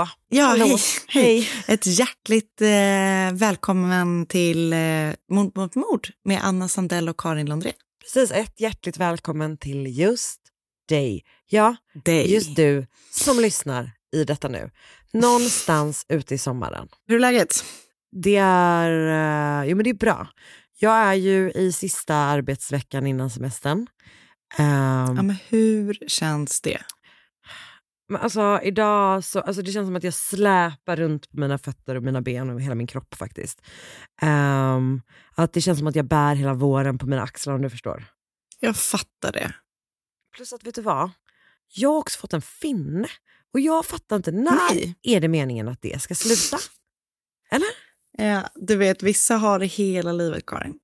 [0.00, 0.10] Hallå!
[0.28, 0.64] Ja, Hallå.
[0.64, 1.48] hej, hej.
[1.68, 4.78] Ett hjärtligt eh, välkommen till eh,
[5.30, 7.72] Mord mot mord med Anna Sandell och Karin Lundrén.
[8.04, 10.40] Precis, ett hjärtligt välkommen till just
[10.88, 11.24] dig.
[11.48, 12.32] Ja, Dig.
[12.34, 14.70] just du som lyssnar i detta nu.
[15.12, 16.88] Någonstans ute i sommaren.
[17.08, 17.64] Hur är läget?
[18.22, 18.90] Det är,
[19.62, 20.28] eh, jo men det är bra.
[20.78, 23.86] Jag är ju i sista arbetsveckan innan semestern.
[24.58, 26.78] Ehm, Ja, men hur känns det?
[28.08, 31.94] Men alltså idag så, alltså det känns som att jag släpar runt på mina fötter
[31.94, 33.62] och mina ben och hela min kropp faktiskt.
[34.22, 35.02] Ehm,
[35.34, 38.04] att det känns som att jag bär hela våren på mina axlar om du förstår.
[38.60, 39.54] Jag fattar det.
[40.36, 41.10] Plus att vet du vad?
[41.74, 43.08] Jag har också fått en finne
[43.54, 44.94] och jag fattar inte när Nej.
[45.02, 46.58] är det meningen att det ska sluta?
[47.50, 47.68] Eller?
[48.18, 50.78] Ja, du vet, vissa har det hela livet, Karin.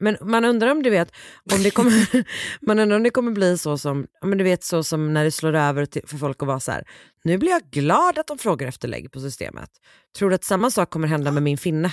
[0.00, 1.12] Men man undrar om du vet
[1.52, 2.24] om det kommer,
[2.66, 5.30] man undrar om det kommer bli så som, men du vet så som när det
[5.30, 6.84] slår över till, för folk att vara så här.
[7.24, 9.70] nu blir jag glad att de frågar efter lägg på systemet.
[10.18, 11.92] Tror du att samma sak kommer hända med min finne?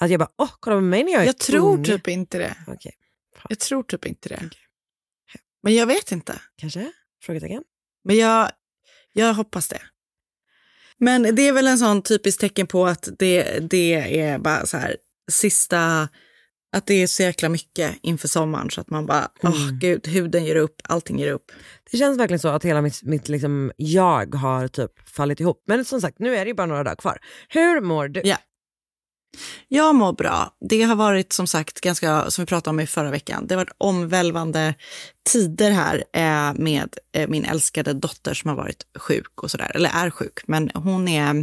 [0.00, 1.84] Att jag bara, åh kolla på mig när jag är Jag tror ung.
[1.84, 2.56] typ inte det.
[2.66, 2.92] Okej,
[3.48, 4.50] Jag tror typ inte det.
[5.62, 6.40] Men jag vet inte.
[6.56, 6.92] kanske?
[7.22, 7.62] Frågetecken?
[8.04, 8.50] Men jag,
[9.12, 9.80] jag hoppas det.
[10.98, 14.76] Men det är väl en sån typisk tecken på att det, det är bara så
[14.76, 14.96] här
[15.30, 16.08] sista,
[16.76, 20.44] att det är så jäkla mycket inför sommaren så att man bara, åh gud, huden
[20.44, 21.52] ger upp, allting ger upp.
[21.90, 25.62] Det känns verkligen så att hela mitt, mitt liksom, jag har typ fallit ihop.
[25.66, 27.18] Men som sagt, nu är det ju bara några dagar kvar.
[27.48, 28.20] Hur mår du?
[28.24, 28.36] Ja.
[29.68, 30.56] Jag mår bra.
[30.70, 33.64] Det har varit som sagt ganska, som vi pratade om i förra veckan, det har
[33.64, 34.74] varit omvälvande
[35.30, 39.90] tider här eh, med eh, min älskade dotter som har varit sjuk och sådär, eller
[39.94, 41.34] är sjuk, men hon är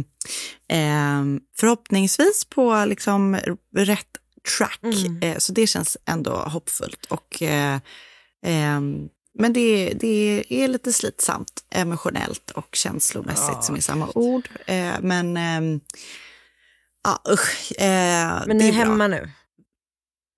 [0.68, 1.24] eh,
[1.56, 3.36] förhoppningsvis på liksom
[3.76, 4.10] rätt
[4.58, 4.80] track.
[5.22, 7.04] Eh, så det känns ändå hoppfullt.
[7.08, 7.80] Och, eh,
[8.46, 9.08] ehm,
[9.38, 14.48] men det, det är lite slitsamt emotionellt och känslomässigt som är samma ord.
[14.66, 15.80] Eh, men ehm,
[17.04, 17.72] Ja, usch.
[17.80, 18.78] Eh, Men ni är bra.
[18.84, 19.30] hemma nu?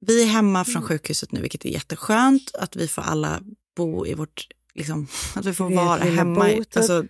[0.07, 2.55] Vi är hemma från sjukhuset nu, vilket är jätteskönt.
[2.55, 3.41] Att vi får alla
[3.77, 6.45] bo i vårt, liksom, att vi får vara hemma.
[6.45, 6.77] bo, typ.
[6.77, 7.05] Alltså,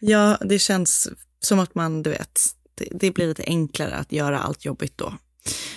[0.00, 1.08] ja, det känns
[1.40, 2.40] som att man, du vet,
[2.74, 5.14] det, det blir lite enklare att göra allt jobbigt då.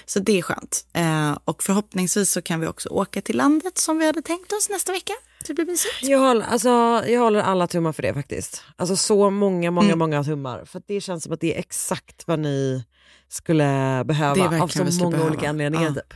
[0.05, 0.85] Så det är skönt.
[0.93, 4.69] Eh, och förhoppningsvis så kan vi också åka till landet som vi hade tänkt oss
[4.69, 5.13] nästa vecka.
[5.47, 5.93] Det blir mysigt.
[6.01, 6.69] Jag håller, alltså,
[7.07, 8.63] jag håller alla tummar för det faktiskt.
[8.75, 9.99] Alltså så många, många, Mm.
[9.99, 10.65] många tummar.
[10.65, 12.85] För det känns som att det är exakt vad ni
[13.29, 15.29] skulle behöva av så många behöva.
[15.29, 15.85] olika anledningar.
[15.87, 15.93] Ja.
[15.93, 16.13] Typ.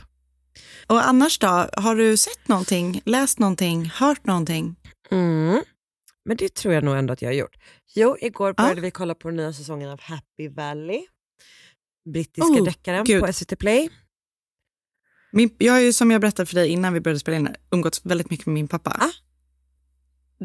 [0.86, 4.76] Och annars då, har du sett någonting, läst någonting, hört någonting?
[5.10, 5.62] Mm.
[6.24, 7.56] Men det tror jag nog ändå att jag har gjort.
[7.94, 8.62] Jo, igår Ja.
[8.62, 11.00] började vi kolla på den nya säsongen av Happy Valley.
[12.12, 13.24] Brittiska Oh, deckaren gud.
[13.24, 13.90] på SVT Play.
[15.32, 18.00] Min, jag har ju som jag berättade för dig innan vi började spela in umgåtts
[18.06, 18.90] väldigt mycket med min pappa.
[19.00, 19.10] Ah.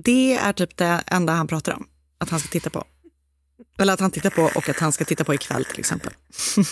[0.04, 1.88] Det är typ det enda han pratar om,
[2.18, 2.84] att han ska titta på.
[3.80, 6.13] Eller att han tittar på och att han ska titta på ikväll till exempel.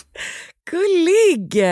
[0.72, 1.64] Gullig!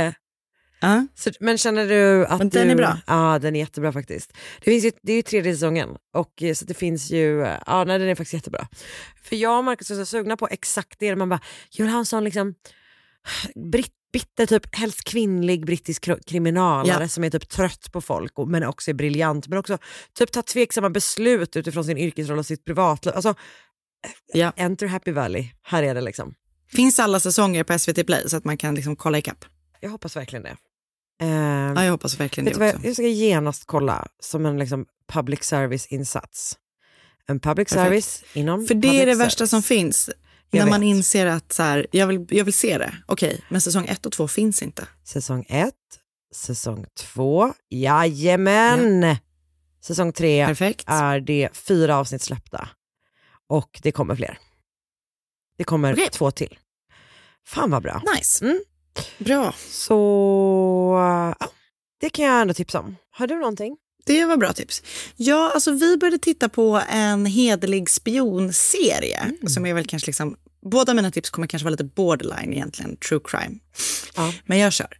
[0.79, 1.07] Ja.
[1.15, 2.59] Så, men känner du att Men du...
[2.59, 2.97] den är bra.
[3.07, 4.33] Ja, den är jättebra faktiskt.
[4.59, 7.59] Det, finns ju, det är ju tredje säsongen och eh, så det finns ju, eh,
[7.65, 8.67] ja nej, den är faktiskt jättebra.
[9.23, 11.39] För jag och Marcus är så sugna på exakt det, man bara,
[11.71, 12.55] jag vill ha en sån liksom
[13.71, 17.07] britt, bitter, typ helst kvinnlig brittisk kriminalare Ja.
[17.07, 19.77] som är typ trött på folk och, men också är briljant, men också
[20.17, 23.15] typ tar tveksamma beslut utifrån sin yrkesroll och sitt privatliv.
[23.15, 23.35] Alltså,
[24.33, 24.53] Ja.
[24.55, 26.33] enter Happy Valley, här är det liksom.
[26.71, 29.45] Finns alla säsonger på SVT Play så att man kan liksom kolla ikapp.
[29.79, 30.55] Jag hoppas verkligen det.
[31.21, 31.27] Eh,
[31.75, 32.87] Ja, jag hoppas verkligen det också.
[32.87, 36.57] jag ska genast kolla som en liksom, public service-insats.
[37.27, 37.85] En public Perfekt.
[38.05, 39.19] service inom För det är det service.
[39.19, 40.09] värsta som finns.
[40.51, 40.87] Jag när man vet.
[40.87, 42.93] inser att så här, jag, vill, jag vill se det.
[43.05, 44.87] Okej, men säsong ett och två finns inte.
[45.03, 45.73] Säsong ett,
[46.35, 49.15] säsong två, jajamän!
[49.81, 50.83] Säsong tre Perfekt.
[50.87, 52.69] är det fyra avsnitt släppta.
[53.49, 54.39] Och det kommer fler.
[55.57, 56.09] Det kommer Okej.
[56.11, 56.59] två till.
[57.47, 58.01] Fan vad bra.
[58.15, 58.45] Nice.
[58.45, 58.59] Mm.
[59.17, 59.53] Bra.
[59.57, 59.93] Så
[61.39, 61.47] ja,
[61.99, 62.95] det kan jag ändå tipsa om.
[63.09, 63.77] Har du någonting?
[64.07, 64.83] Det var bra tips.
[65.15, 69.19] Ja, alltså vi började titta på en hederlig spionserie.
[69.19, 69.37] Mm.
[69.47, 73.19] Som är väl kanske liksom, båda mina tips kommer kanske vara lite borderline egentligen, true
[73.23, 73.59] crime.
[74.15, 74.33] Ja.
[74.45, 74.97] Men jag kör.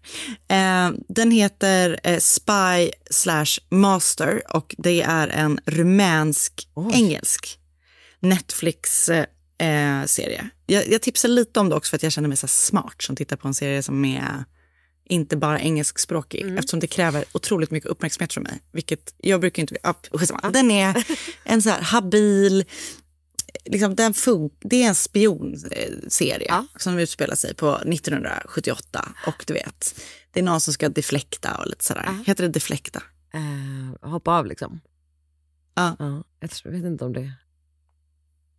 [0.48, 7.60] Eh, den heter eh, Spy slash Master och det är en rumänsk-engelsk
[8.20, 10.50] Netflix-serie.
[10.66, 13.16] jag, jag tipsar lite om det också för att jag känner mig så smart som
[13.16, 14.46] tittar på en serie som är
[15.10, 18.62] inte bara engelskspråkig eftersom det kräver otroligt mycket uppmärksamhet från mig.
[18.72, 19.78] Vilket jag brukar inte...
[19.84, 19.96] Ja.
[20.54, 21.06] Den är
[21.44, 22.66] en så här habil...
[23.66, 29.16] Liksom den fun- det är en spionserie som utspelar sig på 1978.
[29.28, 30.00] Och du vet,
[30.32, 32.24] det är någon som ska deflekta och lite sådär.
[32.26, 33.04] Heter det deflekta?
[33.34, 34.82] Eh, hoppa av liksom.
[35.76, 35.96] Ja.
[36.00, 36.24] Ja,
[36.64, 37.32] jag vet inte om det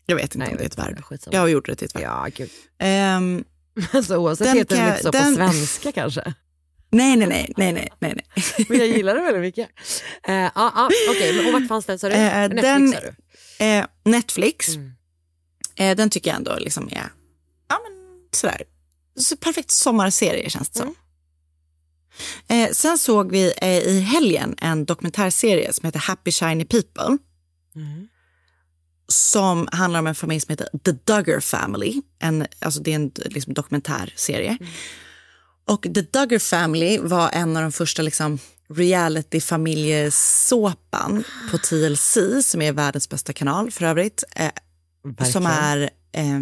[0.07, 1.05] Jag vet inte Nej, om jag det är ett verb.
[1.05, 1.37] Skitsamma.
[1.37, 2.05] Jag gjorde det till ett verb.
[2.05, 2.51] Ja, gud.
[2.79, 3.45] Ehm,
[3.93, 6.35] Alltså, oavsett Den heter den inte så den- på svenska kanske.
[6.91, 8.67] nej, nej, nej, nej, nej, nej, nej.
[8.69, 9.69] Men jag gillar det väldigt mycket.
[10.29, 12.15] Eh, ja, ja, Okej, men och vart fanns den sa du?
[12.15, 13.65] Eh, Netflix den- sa du?
[13.65, 15.97] Eh, Netflix, Mm.
[15.97, 17.11] den tycker jag ändå liksom är
[17.69, 17.93] ja, men,
[18.33, 18.63] sådär.
[19.17, 20.95] Så perfekt sommarserie känns det som.
[22.49, 23.53] Eh, sen såg vi
[23.87, 27.19] i helgen en dokumentärserie som heter Happy Shiny People.
[27.77, 28.09] Mm.
[29.13, 32.03] Som handlar om en familj som heter The Duggar Family.
[32.19, 34.59] En, alltså det är en liksom, dokumentärserie.
[35.65, 38.39] Och The Duggar Family var en av de första liksom,
[38.69, 44.25] reality-familjesåpan på TLC, som är världens bästa kanal för övrigt.
[44.37, 44.51] Eh,
[45.33, 45.91] som är...
[46.13, 46.41] Eh,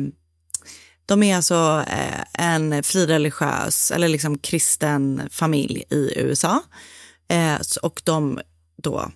[1.07, 6.63] de är alltså eh, en frireligiös eller liksom kristen familj i USA.
[7.29, 8.41] Eh, och de
[8.83, 9.11] då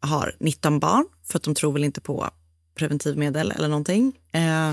[0.00, 2.30] har 19 barn för att de tror väl inte på
[2.74, 4.12] preventivmedel eller någonting.
[4.32, 4.72] Eh,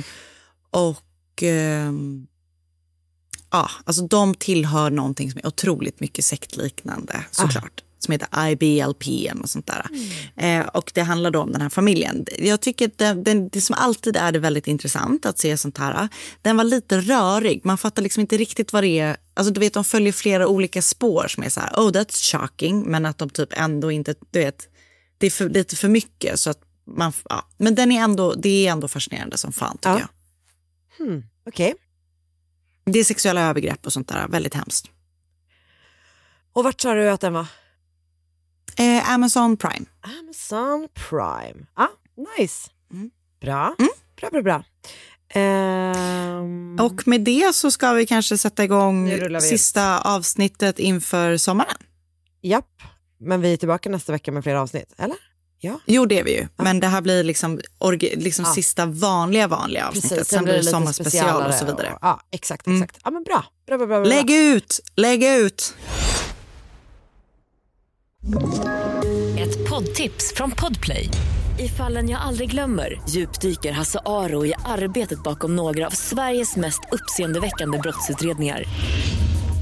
[0.72, 2.28] och ehm,
[3.52, 7.84] ja, alltså de tillhör någonting som är otroligt mycket sektliknande såklart.
[8.00, 9.04] Som heter IBLP
[9.42, 9.86] och sånt där.
[10.36, 12.26] Eh, och det handlar då om den här familjen.
[12.40, 15.78] Jag tycker att det, det, det som alltid är det väldigt intressant att se sånt
[15.78, 16.08] här.
[16.42, 17.62] Den var lite rörig.
[17.66, 19.18] Man fattar liksom inte riktigt vad det är.
[19.34, 22.92] Alltså du vet, de följer flera olika spår som är så här, oh that's shocking.
[22.92, 24.68] Men att de typ ändå inte, du vet,
[25.18, 26.40] det är för, lite för mycket.
[26.40, 26.60] Så att
[26.98, 27.48] man, ja.
[27.58, 30.00] Men den är ändå, det är ändå fascinerande som fan tycker Ja.
[30.00, 31.06] jag.
[31.08, 31.74] Hmm, Okej.
[32.86, 34.90] Det är sexuella övergrepp och sånt där, väldigt hemskt.
[36.54, 37.46] Och vart sa du att den var?
[38.78, 39.86] Eh, Amazon Prime.
[40.02, 41.66] Amazon Prime.
[41.74, 41.88] Ah,
[42.38, 42.70] nice.
[42.94, 43.12] Mm.
[43.42, 43.76] Bra.
[44.16, 44.64] Bra, bra, bra.
[45.30, 49.12] Ehm, Och med det så ska vi kanske sätta igång
[49.42, 51.78] sista avsnittet inför sommaren.
[52.42, 52.82] Japp,
[53.18, 55.18] men vi är tillbaka nästa vecka med fler avsnitt, eller?
[55.64, 55.80] Ja.
[55.86, 56.48] Jo, det är vi ju.
[56.58, 58.54] Men det här blir liksom, orgi- liksom Ja.
[58.54, 60.28] sista vanliga, vanliga avsnittet.
[60.28, 61.98] Sen, blir det lite sommarspecial och så vidare.
[62.02, 62.84] ja, exakt, Mm.
[62.84, 63.02] exakt.
[63.04, 63.46] Ja, men bra.
[63.68, 64.10] Bra, bra, bra, bra.
[64.10, 64.80] Lägg ut!
[64.96, 65.74] Lägg ut!
[69.40, 71.10] Ett poddtips från Podplay.
[71.60, 76.80] I fallen jag aldrig glömmer djupdyker Hasse Aro i arbetet bakom några av Sveriges mest
[76.92, 78.64] uppseendeväckande brottsutredningar.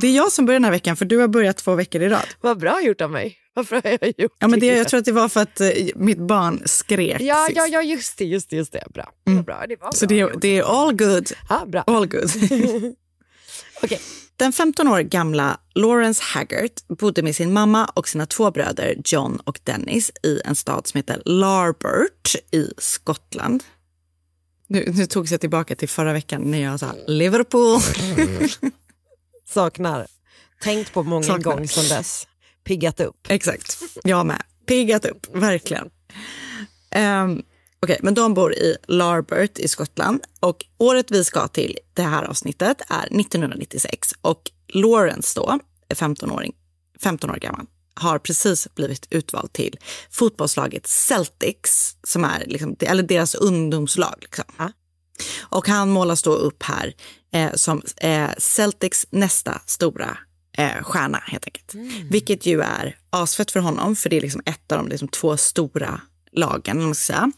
[0.00, 2.08] Det är jag som börjar den här veckan, för du har börjat två veckor i
[2.08, 2.26] rad.
[2.40, 3.36] Vad bra gjort av mig.
[3.54, 5.68] Varför har jag gjort Ja, men det, jag tror att det var för att eh,
[5.96, 7.56] mitt barn skrek Ja, sist.
[7.56, 8.84] ja, ja, just det, just det, just det.
[8.94, 9.12] Bra.
[9.28, 9.42] Mm.
[9.42, 9.64] bra.
[9.68, 10.40] Det var Så bra det, gjort.
[10.40, 11.28] det är all good.
[11.48, 11.80] Ja, bra.
[11.86, 12.30] All good.
[13.82, 14.00] Okej.
[14.36, 19.40] Den 15 år gamla Lawrence Haggart bodde med sin mamma och sina två bröder John
[19.44, 23.62] och Dennis i en stad som heter Larbert i Skottland.
[24.66, 27.80] Nu, nu tog jag tillbaka till förra veckan när jag sa Liverpool.
[29.48, 30.06] Saknar.
[30.62, 31.52] Tänkt på många Saknar.
[31.52, 32.28] gånger sedan dess.
[32.64, 33.26] Piggat upp.
[33.28, 34.42] Exakt, jag med.
[34.66, 35.90] Piggat upp, verkligen.
[36.96, 37.42] Um,
[37.82, 42.22] Okej, men de bor i Larbert i Skottland och året vi ska till det här
[42.22, 46.52] avsnittet är 1996 och Lawrence då är 15, åring,
[47.02, 47.66] 15 år gammal.
[47.94, 49.78] har precis blivit utvald till
[50.10, 54.14] fotbollslaget Celtics, som är liksom, eller deras ungdomslag.
[54.20, 54.44] Liksom.
[55.40, 56.94] Och han målas då upp här
[57.32, 60.18] eh, som eh, Celtics nästa stora
[60.58, 61.74] eh, stjärna helt enkelt.
[62.10, 65.36] Vilket ju är asfett för honom, för det är liksom ett av de liksom, två
[65.36, 66.00] stora
[66.32, 66.82] lagen.
[66.82, 67.32] Man ska säga.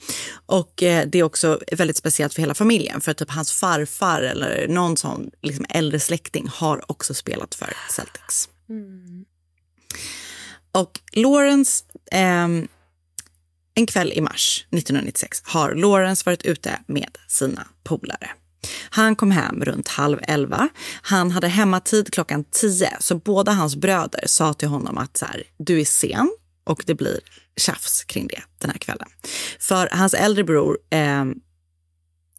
[0.47, 4.69] Och eh, det är också väldigt speciellt för hela familjen, för typ hans farfar eller
[4.69, 8.49] någon sån liksom, äldre släkting har också spelat för Celtics.
[10.73, 12.69] Och Lawrence, ehm,
[13.79, 18.31] en kväll i mars 1996 har Lawrence varit ute med sina polare.
[18.91, 20.69] Han kom hem runt halv elva.
[21.03, 25.43] Han hade hemmatid klockan tio, så båda hans bröder sa till honom att så här,
[25.59, 26.31] du är sen
[26.65, 27.21] och det blir
[27.57, 29.09] tjafs kring det den här kvällen.
[29.61, 31.25] För hans äldre bror eh,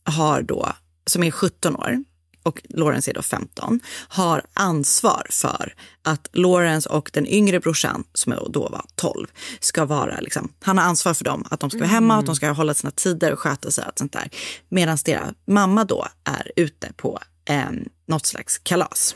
[0.03, 0.73] har då,
[1.05, 2.03] som är 17 år
[2.49, 8.33] och Lawrence är då 15, har ansvar för att Lawrence och den yngre brorsan, som
[8.49, 9.27] då var 12,
[9.59, 12.35] ska vara liksom, han har ansvar för dem, att de ska vara hemma, att de
[12.35, 14.29] ska hålla sina tider och sköta sig och allt sånt där.
[14.69, 17.69] Medan deras mamma då är ute på eh,
[18.07, 19.15] något slags kalas.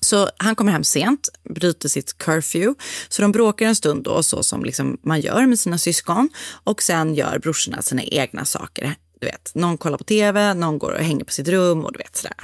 [0.00, 2.74] Så han kommer hem sent, bryter sitt curfew.
[3.08, 6.28] Så de bråkar en stund då, så som liksom man gör med sina syskon.
[6.64, 8.94] Och sen gör brorsorna sina egna saker.
[9.20, 11.98] Du vet, någon kollar på tv, någon går och hänger på sitt rum och du
[11.98, 12.36] vet sådär.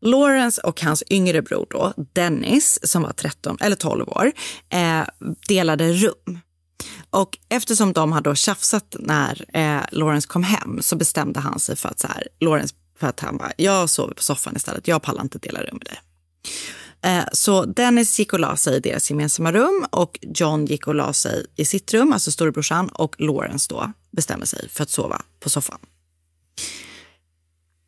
[0.00, 4.32] Lawrence och hans yngre bror då, Dennis, som var 13 eller 12 år,
[4.68, 5.02] eh,
[5.48, 6.38] delade rum.
[7.10, 11.76] Och eftersom de hade då tjafsat när eh, Lawrence kom hem så bestämde han sig
[11.76, 15.02] för att så här, Lawrence, för att han bara, jag sover på soffan istället, jag
[15.02, 15.98] pallar inte dela rum med dig.
[17.02, 20.94] Eh, så Dennis gick och la sig i deras gemensamma rum och John gick och
[20.94, 25.22] la sig i sitt rum, alltså storebrorsan, och Lawrence då bestämmer sig för att sova
[25.40, 25.78] på soffan.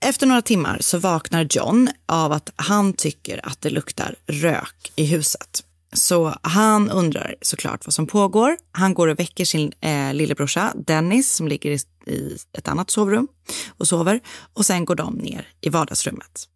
[0.04, 5.04] Efter några timmar så vaknar John av att han tycker att det luktar rök i
[5.04, 5.64] huset.
[5.92, 8.56] Så han undrar såklart vad som pågår.
[8.72, 11.78] Han går och väcker sin eh, lillebrorsa Dennis som ligger i,
[12.12, 13.28] i ett annat sovrum
[13.68, 14.20] och sover.
[14.54, 16.48] Och sen går de ner i vardagsrummet.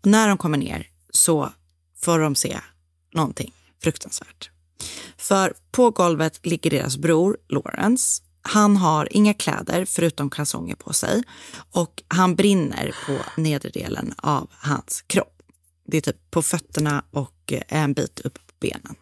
[0.00, 1.52] Och när de kommer ner så
[2.02, 2.60] får de se
[3.14, 4.50] någonting fruktansvärt.
[5.16, 8.22] För på golvet ligger deras bror Lawrence.
[8.42, 11.22] Han har inga kläder förutom kalsonger på sig
[11.70, 15.42] och han brinner på nedre delen av hans kropp.
[15.86, 18.94] Det är typ på fötterna och eh, en bit upp på benen.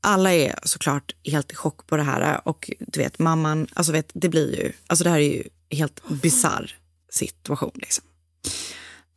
[0.00, 4.10] Alla är såklart helt i chock på det här och du vet mamman, alltså vet,
[4.14, 6.78] det blir ju, alltså det här är ju helt bizarr
[7.10, 8.04] situation liksom.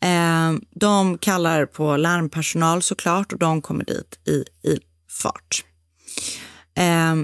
[0.01, 4.79] Eh, de kallar på larmpersonal såklart och de kommer dit i, i
[5.09, 5.65] fart.
[6.77, 7.15] Eh,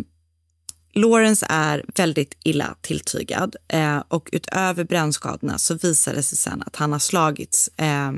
[0.93, 6.75] Lawrence är väldigt illa tilltygad eh, och utöver brännskadorna så visar det sig sen att
[6.75, 8.11] han har slagits eh,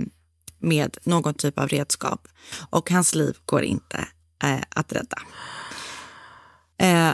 [0.60, 2.28] med någon typ av redskap
[2.70, 4.08] och hans liv går inte
[4.44, 5.18] eh, att rädda.
[6.80, 7.14] Ehm,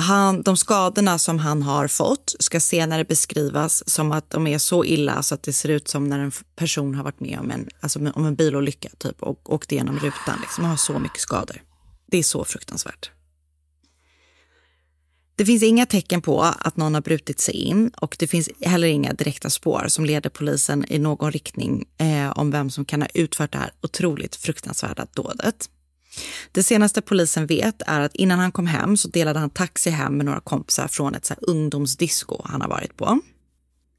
[0.00, 4.84] han, de skadorna som han har fått ska senare beskrivas som att de är så
[4.84, 7.68] illa så att det ser ut som när en person har varit med om en,
[7.80, 10.38] alltså om en bilolycka typ, och åkt igenom rutan.
[10.40, 11.62] Liksom, och har så mycket skador.
[12.06, 13.10] Det är så fruktansvärt.
[15.36, 18.88] Det finns inga tecken på att någon har brutit sig in och det finns heller
[18.88, 23.08] inga direkta spår som leder polisen i någon riktning eh, om vem som kan ha
[23.14, 25.70] utfört det här otroligt fruktansvärda dådet.
[26.52, 30.16] Det senaste polisen vet är att innan han kom hem så delade han taxi hem
[30.16, 33.20] med några kompisar från ett så ungdomsdisco han har varit på.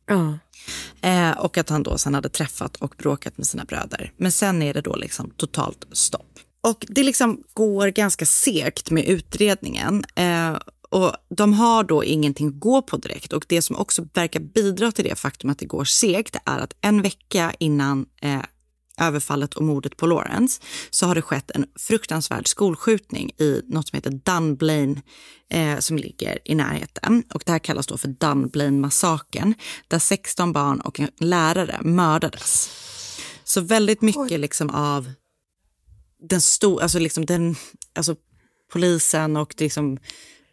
[0.08, 0.38] Ja.
[1.02, 4.14] Eh, och att han då sen hade träffat och bråkat med sina bröder.
[4.18, 6.40] Men sen är det då liksom totalt stopp.
[6.62, 10.04] Och det liksom går ganska segt med utredningen.
[10.16, 10.58] Eh,
[10.90, 13.34] och de har då ingenting att gå på direkt.
[13.34, 16.74] Och det som också verkar bidra till det faktum att det går segt är att
[16.82, 18.42] en vecka innan eh,
[19.00, 23.98] överfallet och mordet på Lawrence så har det skett en fruktansvärd skolskjutning i något som
[23.98, 25.02] heter Dunblane
[25.50, 27.24] eh, som ligger i närheten.
[27.34, 29.54] Och det här kallas då för Dunblane-massakern
[29.88, 32.70] där 16 barn och en lärare mördades.
[33.44, 35.12] Så väldigt mycket liksom av
[36.30, 37.56] den stor, alltså liksom den,
[37.96, 38.16] alltså
[38.72, 39.98] polisen och liksom,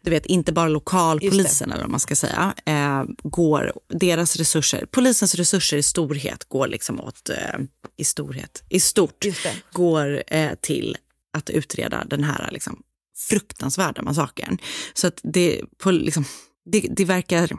[0.07, 5.35] du vet, inte bara lokalpolisen eller vad man ska säga, eh, går, deras resurser, polisens
[5.35, 7.59] resurser i storhet går liksom åt, eh,
[7.97, 9.25] i storhet, i stort,
[9.71, 10.97] går eh, till
[11.33, 12.83] att utreda den här liksom,
[13.29, 14.57] fruktansvärda massakern.
[14.93, 16.25] Så att det, på, liksom,
[16.65, 17.57] det, det verkar,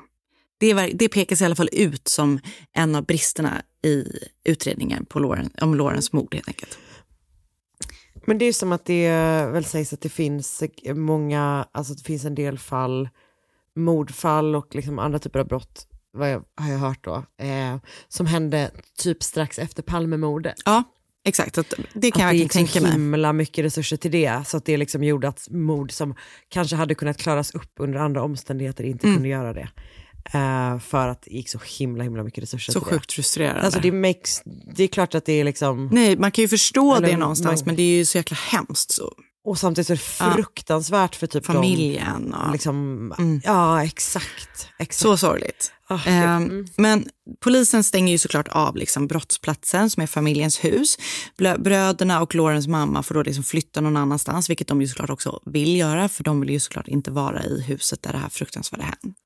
[0.60, 2.40] det, det pekas i alla fall ut som
[2.72, 4.04] en av bristerna i
[4.44, 6.78] utredningen på Lauren, om Lawrence mord helt enkelt.
[8.28, 9.10] Men det är som att det
[9.52, 10.62] väl sägs att det finns
[10.94, 13.08] många, alltså det finns en del fall,
[13.76, 17.76] mordfall och liksom andra typer av brott, vad jag, har jag hört då, eh,
[18.08, 20.54] som hände typ strax efter Palmemordet.
[20.64, 20.82] Ja,
[21.24, 21.58] exakt.
[21.58, 22.92] Att det kan att jag det verkligen gick så tänka mig.
[22.92, 24.42] himla mycket resurser till det.
[24.46, 26.14] Så att det liksom gjorde att mord som
[26.48, 29.16] kanske hade kunnat klaras upp under andra omständigheter inte Mm.
[29.16, 29.68] kunde göra det.
[30.32, 33.60] Eh, för att det gick så himla himla mycket resurser Så till sjukt frustrerande.
[33.60, 33.64] det.
[33.64, 34.42] Alltså det, makes,
[34.76, 35.88] det är klart att det är liksom...
[35.92, 38.36] Nej, man kan ju förstå Eller det någonstans, man- men det är ju så jäkla
[38.50, 38.92] hemskt.
[38.92, 39.12] Så.
[39.44, 44.68] Och samtidigt så är det fruktansvärt för typ Familjen de, och- liksom, Ja, exakt.
[44.78, 44.94] exakt.
[45.00, 45.72] Så sorgligt.
[46.06, 46.66] Ehm, Mm.
[46.76, 47.08] Men
[47.40, 50.98] polisen stänger ju såklart av liksom brottsplatsen som är familjens hus.
[51.58, 55.40] Bröderna och Lorens mamma får då liksom flytta någon annanstans, vilket de ju såklart också
[55.46, 58.84] vill göra, för de vill ju såklart inte vara i huset där det här fruktansvärda
[58.84, 59.16] hände.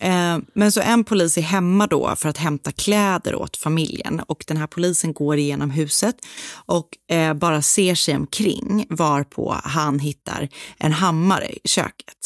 [0.00, 4.44] Eh, men så en polis är hemma då för att hämta kläder åt familjen och
[4.46, 6.16] den här polisen går igenom huset
[6.54, 12.16] och eh, bara ser sig omkring varpå han hittar en hammare i köket.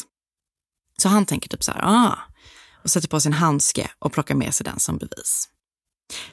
[0.98, 2.18] Så han tänker typ så här, ah,
[2.82, 5.48] och sätter på sin handske och plockar med sig den som bevis.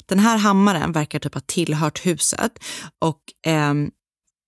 [0.06, 2.52] Den här hammaren verkar typ ha tillhört huset
[3.00, 3.74] och eh,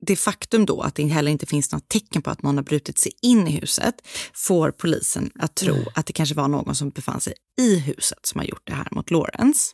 [0.05, 2.99] det faktum då att det heller inte finns något tecken på att någon har brutit
[2.99, 3.95] sig in i huset
[4.33, 8.39] får polisen att tro att det kanske var någon som befann sig i huset som
[8.39, 9.71] har gjort det här mot Lawrence.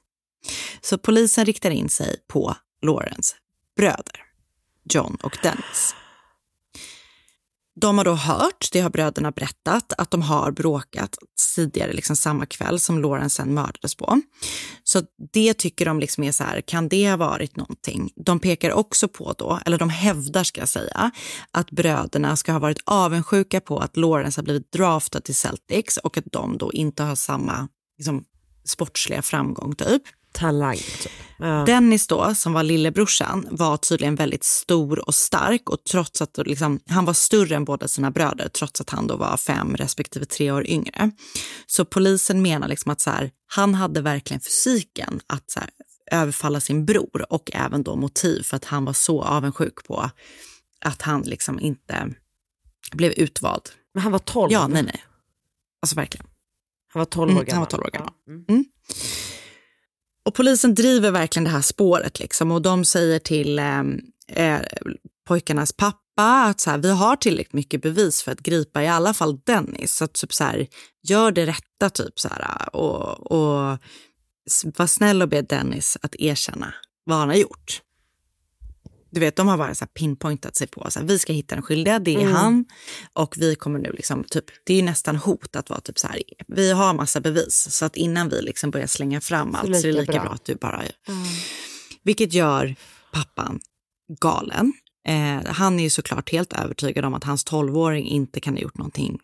[0.82, 3.36] Så polisen riktar in sig på Lawrence
[3.76, 4.24] bröder,
[4.94, 5.96] John och Dennis.
[7.82, 11.18] De har då hört, det har bröderna berättat, att de har bråkat
[11.56, 14.22] tidigare, liksom samma kväll som Lawrence sen mördades på.
[14.84, 15.02] Så
[15.34, 18.12] det tycker de liksom är så här, kan det ha varit någonting?
[18.26, 21.12] De pekar också på då, eller de hävdar ska jag säga,
[21.52, 26.18] att bröderna ska ha varit avundsjuka på att Lawrence har blivit draftad till Celtics och
[26.18, 27.68] att de då inte har samma
[27.98, 28.24] liksom,
[28.66, 30.04] sportsliga framgång typ.
[30.40, 30.78] Talang.
[30.78, 31.12] Typ.
[31.38, 31.64] Ja.
[31.66, 36.80] Dennis då, som var lillebrorsan, var tydligen väldigt stor och stark och trots att liksom,
[36.90, 40.52] han var större än båda sina bröder, trots att han då var fem respektive tre
[40.52, 41.12] år yngre.
[41.68, 45.70] Så polisen menar liksom att så här, han hade verkligen fysiken att så här,
[46.12, 50.10] överfalla sin bror och även då motiv för att han var så avundsjuk på
[50.86, 52.08] att han liksom inte
[52.92, 53.70] blev utvald.
[53.94, 54.52] Men han var 12?
[54.52, 55.04] Ja, nej, nej.
[55.82, 56.28] Alltså verkligen.
[56.94, 57.52] Han var 12 år Mm, gammal?
[57.54, 58.14] han var 12 år gammal.
[58.26, 58.54] Ja.
[58.54, 58.66] Mm.
[60.26, 63.80] Och polisen driver verkligen det här spåret liksom och de säger till eh,
[64.28, 64.62] eh,
[65.28, 69.14] pojkarnas pappa att så här, vi har tillräckligt mycket bevis för att gripa i alla
[69.14, 69.96] fall Dennis.
[69.96, 70.68] Så att typ så här,
[71.04, 73.78] gör det rätta typ så här och, och
[74.64, 77.82] var snäll och be Dennis att erkänna vad han har gjort.
[79.12, 81.64] Du vet, de har bara så pinpointat sig på så här, vi ska hitta den
[81.64, 82.34] skyldiga, det är Mm.
[82.34, 82.66] han.
[83.14, 86.22] Och vi kommer nu liksom, typ, det är nästan hot att vara typ så här,
[86.48, 87.68] vi har massa bevis.
[87.70, 90.22] Så att innan vi liksom börjar slänga fram allt så är det lika lika bra.
[90.24, 90.84] bra att du bara...
[92.04, 92.76] Vilket gör
[93.14, 93.60] pappan
[94.22, 94.74] galen.
[95.08, 98.78] Eh, han är ju såklart helt övertygad om att hans tolvåring inte kan ha gjort
[98.78, 99.20] någonting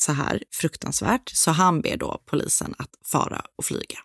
[0.00, 1.30] så här fruktansvärt.
[1.34, 3.98] Så han ber då polisen att fara och flyga.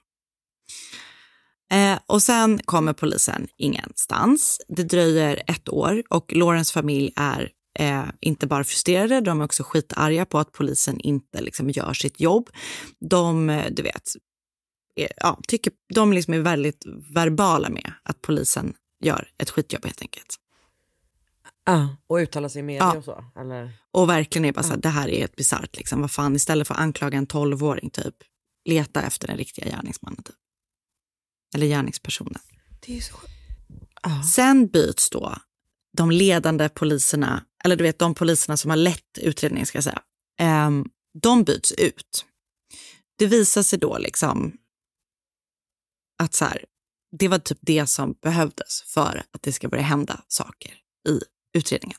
[1.71, 4.61] Eh, och sen kommer polisen ingenstans.
[4.67, 9.63] Det dröjer ett år och Lawrence familj är eh, inte bara frustrerade, de är också
[9.63, 12.49] skitarga på att polisen inte liksom, gör sitt jobb.
[12.99, 14.09] De, eh, du vet,
[14.95, 18.73] är, ja, tycker, de liksom är väldigt verbala med att polisen
[19.03, 20.35] gör ett skitjobb helt enkelt.
[21.65, 22.97] Ja, och uttala sig i media Ja.
[22.97, 23.25] och så?
[23.39, 23.71] Eller?
[23.91, 25.77] Och verkligen är bara så här, det här är ett bisarrt.
[25.77, 26.01] Liksom.
[26.01, 28.15] Vad fan, istället för att anklaga en tolvåring, typ,
[28.65, 30.23] leta efter den riktiga gärningsmannen.
[30.23, 30.35] Typ.
[31.53, 32.41] Eller gärningspersonen.
[32.85, 33.15] Det är så...
[34.33, 35.37] Sen byts då
[35.97, 40.01] de ledande poliserna, eller du vet de poliserna som har lett utredningen ska jag säga,
[40.39, 40.85] ehm,
[41.21, 42.25] de byts ut.
[43.17, 44.57] Det visar sig då liksom
[46.23, 46.65] att så här,
[47.19, 50.71] det var typ det som behövdes för att det ska börja hända saker
[51.09, 51.19] i
[51.57, 51.97] utredningen.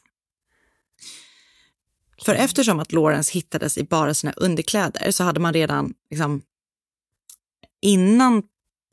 [2.25, 6.43] För eftersom att Lawrence hittades i bara sina underkläder så hade man redan liksom,
[7.83, 8.43] innan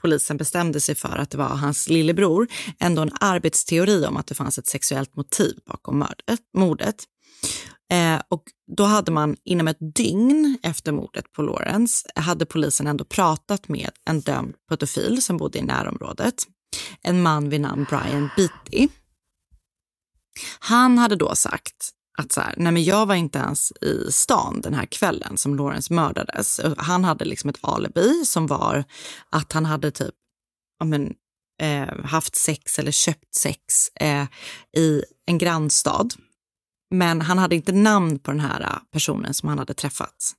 [0.01, 2.47] polisen bestämde sig för att det var hans lillebror
[2.79, 6.95] ändå en arbetsteori om att det fanns ett sexuellt motiv bakom mördet, mordet.
[7.91, 8.43] Eh, och
[8.77, 13.89] då hade man inom ett dygn efter mordet på Lawrence hade polisen ändå pratat med
[14.05, 16.35] en dömd pedofil som bodde i närområdet.
[17.01, 18.87] En man vid namn Brian Beatty.
[20.59, 24.62] Han hade då sagt att så här, nej men jag var inte ens i stan
[24.62, 26.62] den här kvällen som Lawrence mördades.
[26.77, 28.84] Han hade liksom ett alibi som var
[29.29, 30.15] att han hade typ
[30.79, 31.13] ja men,
[31.62, 34.25] eh, haft sex eller köpt sex eh,
[34.77, 36.10] i en grannstad.
[36.95, 40.34] Men han hade inte namn på den här eh, personen som han hade träffat.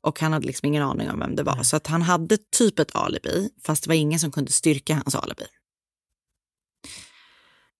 [0.00, 1.62] Och han hade liksom ingen aning om vem det var.
[1.62, 5.14] Så att han hade typ ett alibi, fast det var ingen som kunde styrka hans
[5.14, 5.44] alibi.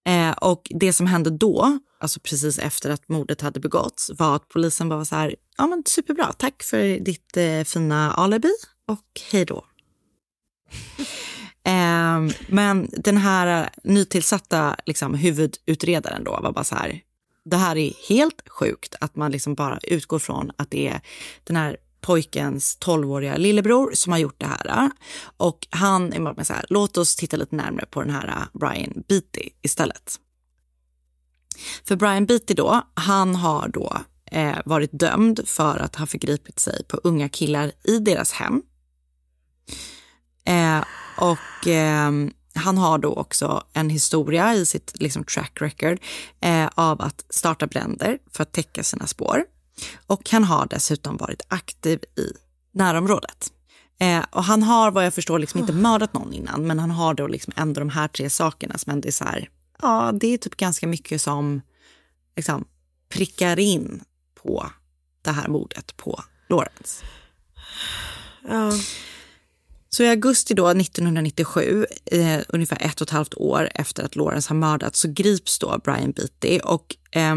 [0.08, 4.48] Eh, och det som hände då, alltså precis efter att mordet hade begåtts, var att
[4.48, 8.52] polisen bara var så här, ja men superbra, tack för ditt eh, fina alibi
[8.86, 9.64] och hej då.
[11.64, 17.00] Eh, men den här nytillsatta liksom, huvudutredaren då var bara så här,
[17.44, 21.00] det här är helt sjukt att man liksom bara utgår från att det är
[21.44, 24.90] den här pojkens 12-åriga lillebror som har gjort det här.
[25.36, 28.58] Och han är bara så här, låt oss titta lite närmare på den här äh,
[28.58, 30.20] Brian Beatty istället.
[31.84, 33.96] För Brian Beatty då, han har då
[34.32, 38.62] eh, varit dömd för att ha förgripit sig på unga killar i deras hem.
[40.44, 40.84] Eh,
[41.16, 42.10] och eh,
[42.54, 45.98] han har då också en historia i sitt liksom, track record
[46.40, 49.44] eh, av att starta bränder för att täcka sina spår.
[50.06, 52.32] Och han har dessutom varit aktiv i
[52.72, 53.52] närområdet.
[54.00, 57.14] Eh, och han har vad jag förstår liksom inte mördat någon innan, men han har
[57.14, 59.50] då liksom ändå de här tre sakerna som ändå är så här,
[59.82, 61.60] ja det är typ ganska mycket som
[62.36, 62.64] liksom
[63.08, 64.70] prickar in på
[65.22, 67.04] det här mordet på Lawrence.
[68.48, 68.72] Ja.
[69.90, 74.50] Så i augusti då 1997, eh, ungefär ett och ett halvt år efter att Lawrence
[74.50, 77.36] har mördats, så grips då Brian Beatty och eh,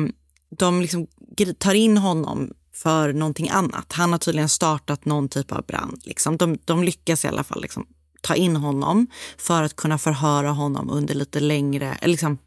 [0.58, 1.08] de liksom
[1.58, 3.94] tar in honom för någonting annat.
[3.94, 6.02] Han har tydligen startat någon typ av brand.
[6.04, 6.38] Liksom.
[6.38, 7.86] De, de lyckas i alla fall liksom,
[8.22, 12.38] ta in honom för att kunna förhöra honom under lite längre, eh, liksom,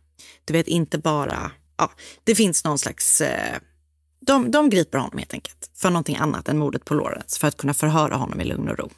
[0.45, 1.91] du vet inte bara, ja,
[2.25, 3.59] det finns någon slags eh,
[4.21, 7.57] de, de griper honom helt enkelt för någonting annat än mordet på Lawrence för att
[7.57, 8.91] kunna förhöra honom i lugn och ro.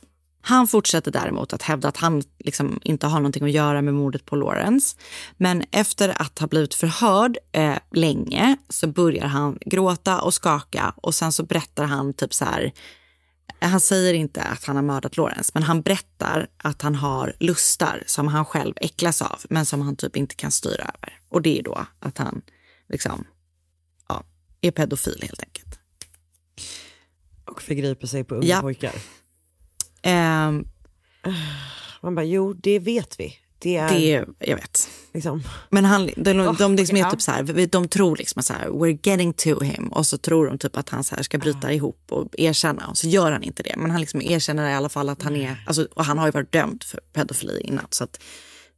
[0.49, 4.25] Han fortsätter däremot att hävda att han liksom inte har någonting att göra med mordet
[4.25, 4.97] på Lawrence.
[5.37, 11.15] Men efter att ha blivit förhörd eh, länge så börjar han gråta och skaka och
[11.15, 12.73] sen så berättar han typ så här.
[13.59, 18.03] Han säger inte att han har mördat Lawrence, men han berättar att han har lustar
[18.07, 21.21] som han själv äcklas av, men som han typ inte kan styra över.
[21.29, 22.43] Och det är då att han
[22.89, 23.25] liksom,
[24.09, 24.25] ja,
[24.61, 25.79] är pedofil helt enkelt.
[27.45, 28.61] Och förgriper sig på unga Ja.
[28.61, 28.93] pojkar.
[30.03, 30.65] Ehm,
[32.03, 33.35] Man bara, jo det vet vi.
[33.59, 34.89] Det är det, jag vet.
[35.15, 37.11] liksom, Men han, de, de, de liksom är ja.
[37.11, 40.47] typ så här, de tror liksom så här, we're getting to him och så tror
[40.47, 43.43] de typ att han så här ska bryta ihop och erkänna och så gör han
[43.43, 43.75] inte det.
[43.77, 46.31] Men han liksom erkänner i alla fall att han är, alltså, och han har ju
[46.33, 48.21] varit dömd för pedofili innan så att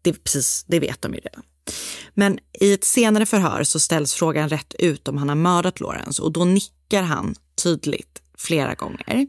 [0.03, 1.43] det, är precis, det vet de ju redan.
[2.15, 6.23] Men i ett senare förhör så ställs frågan rätt ut om han har mördat Lawrence
[6.23, 9.27] och då nickar han tydligt flera gånger.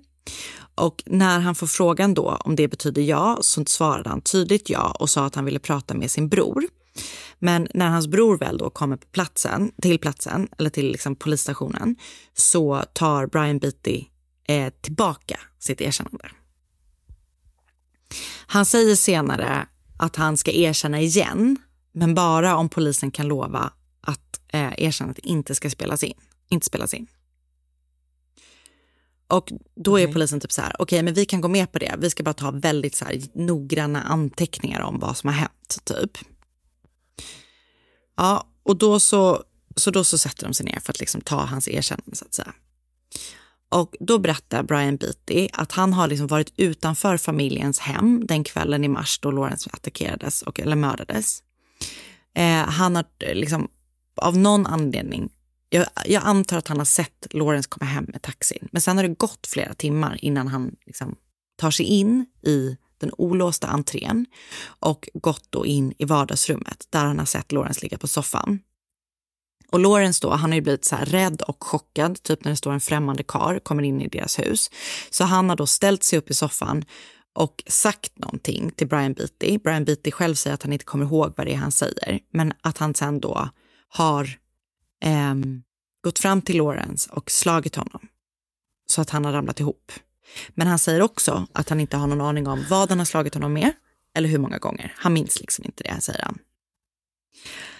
[0.79, 4.95] Och när han får frågan då om det betyder ja så svarade han tydligt ja
[4.99, 6.63] och sa att han ville prata med sin bror.
[7.39, 11.95] Men när hans bror väl då kommer på platsen, till platsen eller till liksom polisstationen
[12.33, 14.05] så tar Brian Beatty
[14.47, 16.29] eh, tillbaka sitt erkännande.
[18.47, 21.57] Han säger senare att han ska erkänna igen,
[21.91, 26.17] men bara om polisen kan lova att eh, erkännandet inte ska spelas in.
[26.49, 27.07] Inte spelas in.
[29.29, 31.95] Och då är polisen typ så här, okej men vi kan gå med på det,
[31.97, 36.17] vi ska bara ta väldigt så här noggranna anteckningar om vad som har hänt typ.
[38.17, 39.43] Ja, och då så,
[39.75, 42.33] så då så sätter de sig ner för att liksom ta hans erkännande så att
[42.33, 42.53] säga.
[43.69, 48.83] Och då berättar Brian Beatty att han har liksom varit utanför familjens hem den kvällen
[48.83, 51.43] i mars då Lawrence attackerades och, eller mördades.
[52.35, 53.67] Eh, han har liksom
[54.15, 55.29] av någon anledning,
[55.69, 59.03] jag, jag antar att han har sett Lawrence komma hem med taxin, men sen har
[59.03, 61.15] det gått flera timmar innan han liksom
[61.57, 64.25] tar sig in i den olåsta entrén
[64.65, 68.59] och gått då in i vardagsrummet där han har sett Lawrence ligga på soffan.
[69.71, 72.57] Och Lawrence då, han har ju blivit så här rädd och chockad, typ när det
[72.57, 74.69] står en främmande kar kommer in i deras hus.
[75.09, 76.85] Så han har då ställt sig upp i soffan
[77.33, 79.57] och sagt någonting till Brian Beatty.
[79.57, 82.53] Brian Beatty själv säger att han inte kommer ihåg vad det är han säger, men
[82.61, 83.49] att han sen då
[83.89, 84.29] har
[85.01, 85.63] ehm,
[86.03, 88.07] gått fram till Lawrence och slagit honom
[88.89, 89.91] så att han har ramlat ihop.
[90.49, 93.33] Men han säger också att han inte har någon aning om vad han har slagit
[93.33, 93.71] honom med
[94.15, 94.93] eller hur många gånger.
[94.97, 96.39] Han minns liksom inte det, säger han.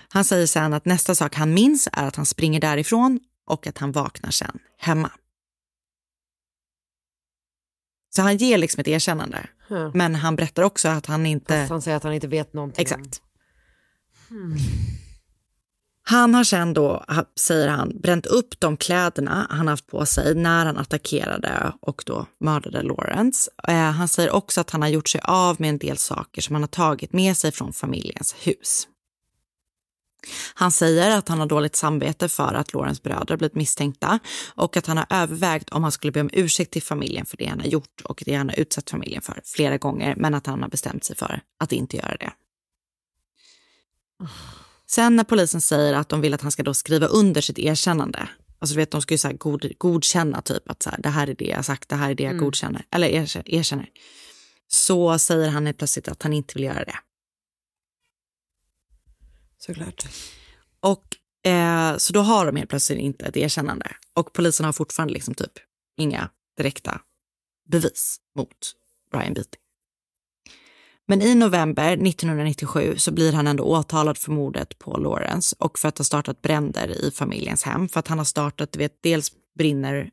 [0.09, 3.77] Han säger sen att nästa sak han minns är att han springer därifrån och att
[3.77, 5.11] han vaknar sen hemma.
[8.15, 9.49] Så han ger liksom ett erkännande.
[9.67, 9.91] Ja.
[9.93, 11.59] Men han berättar också att han inte...
[11.59, 12.81] Fast han säger att han inte vet någonting.
[12.81, 13.21] Exakt.
[16.09, 17.05] Han har sen då,
[17.39, 22.25] säger han, bränt upp de kläderna han haft på sig när han attackerade och då
[22.39, 23.51] mördade Lawrence.
[23.67, 26.55] Eh, han säger också att han har gjort sig av med en del saker som
[26.55, 28.87] han har tagit med sig från familjens hus.
[30.53, 34.19] Han säger att han har dåligt samvete för att Lawrence bröder blivit misstänkta
[34.55, 37.45] och att han har övervägt om han skulle be om ursäkt till familjen för det
[37.45, 40.61] han har gjort och det han har utsatt familjen för flera gånger, men att han
[40.61, 42.31] har bestämt sig för att inte göra det.
[44.23, 44.58] Ah.
[44.89, 48.29] Sen när polisen säger att de vill att han ska då skriva under sitt erkännande,
[48.59, 51.33] alltså vet de ska ju så god, godkänna typ att så här, det här är
[51.33, 53.89] det jag sagt, det här är det jag godkänner, eller erkänner, erkänner.
[54.67, 56.95] så säger han helt plötsligt att han inte vill göra det.
[59.57, 60.03] Såklart.
[60.79, 61.17] Och
[61.51, 63.91] eh, så då har de helt plötsligt inte ett erkännande.
[64.13, 65.53] Och polisen har fortfarande liksom typ
[65.97, 67.01] inga direkta
[67.71, 68.75] bevis mot
[69.11, 69.57] Brian Beatty.
[71.09, 75.87] Men i november 1997 så blir han ändå åtalad för mordet på Lawrence och för
[75.87, 77.89] att ha startat bränder i familjens hem.
[77.89, 80.09] För att han har startat, du vet, dels brinner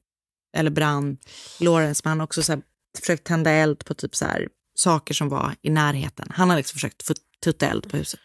[0.57, 1.17] eller brann
[1.61, 2.63] Lawrence, men han har också så här,
[3.01, 6.29] försökt tända eld på typ så här, saker som var i närheten.
[6.31, 8.21] Han har liksom försökt få tutta eld på huset.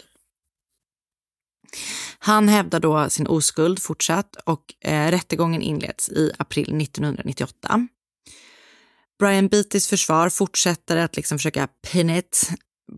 [2.19, 7.87] Han hävdar då sin oskuld fortsatt och eh, rättegången inleds i april 1998.
[9.21, 12.49] Brian Beattys försvar fortsätter att liksom försöka pin it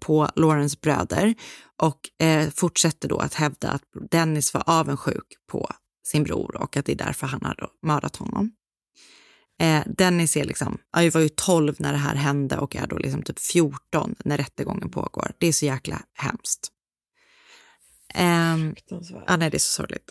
[0.01, 1.35] på Lawrence bröder
[1.81, 5.69] och eh, fortsätter då att hävda att Dennis var avundsjuk på
[6.07, 8.51] sin bror och att det är därför han har mördat honom.
[9.59, 12.97] Eh, Dennis är liksom, jag var ju 12 när det här hände och är då
[12.97, 15.31] liksom typ 14 när rättegången pågår.
[15.37, 16.71] Det är så jäkla hemskt.
[18.15, 18.75] Um,
[19.27, 20.09] ja, nej, det är så sorgligt.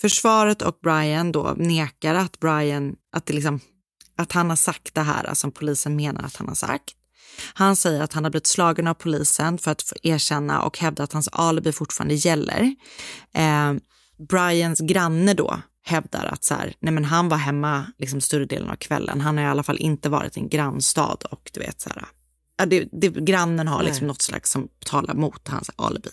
[0.00, 3.60] Försvaret och Brian då nekar att Brian, att, det liksom,
[4.16, 6.94] att han har sagt det här som polisen menar att han har sagt.
[7.54, 11.12] Han säger att han har blivit slagen av polisen för att erkänna och hävda att
[11.12, 12.74] hans alibi fortfarande gäller.
[13.34, 13.72] Eh,
[14.28, 18.70] Brians granne då hävdar att så här, nej men han var hemma liksom större delen
[18.70, 19.20] av kvällen.
[19.20, 22.04] Han har i alla fall inte varit i en grannstad och du vet så här,
[22.58, 26.10] ja, det, det, grannen har liksom något slags som talar mot hans alibi.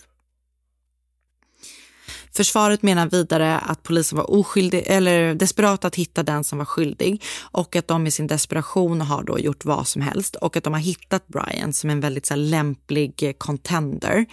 [2.32, 7.22] Försvaret menar vidare att polisen var oskyldig, eller desperat att hitta den som var skyldig
[7.40, 10.72] och att de i sin desperation har då gjort vad som helst och att de
[10.72, 14.26] har hittat Brian som en väldigt så här, lämplig contender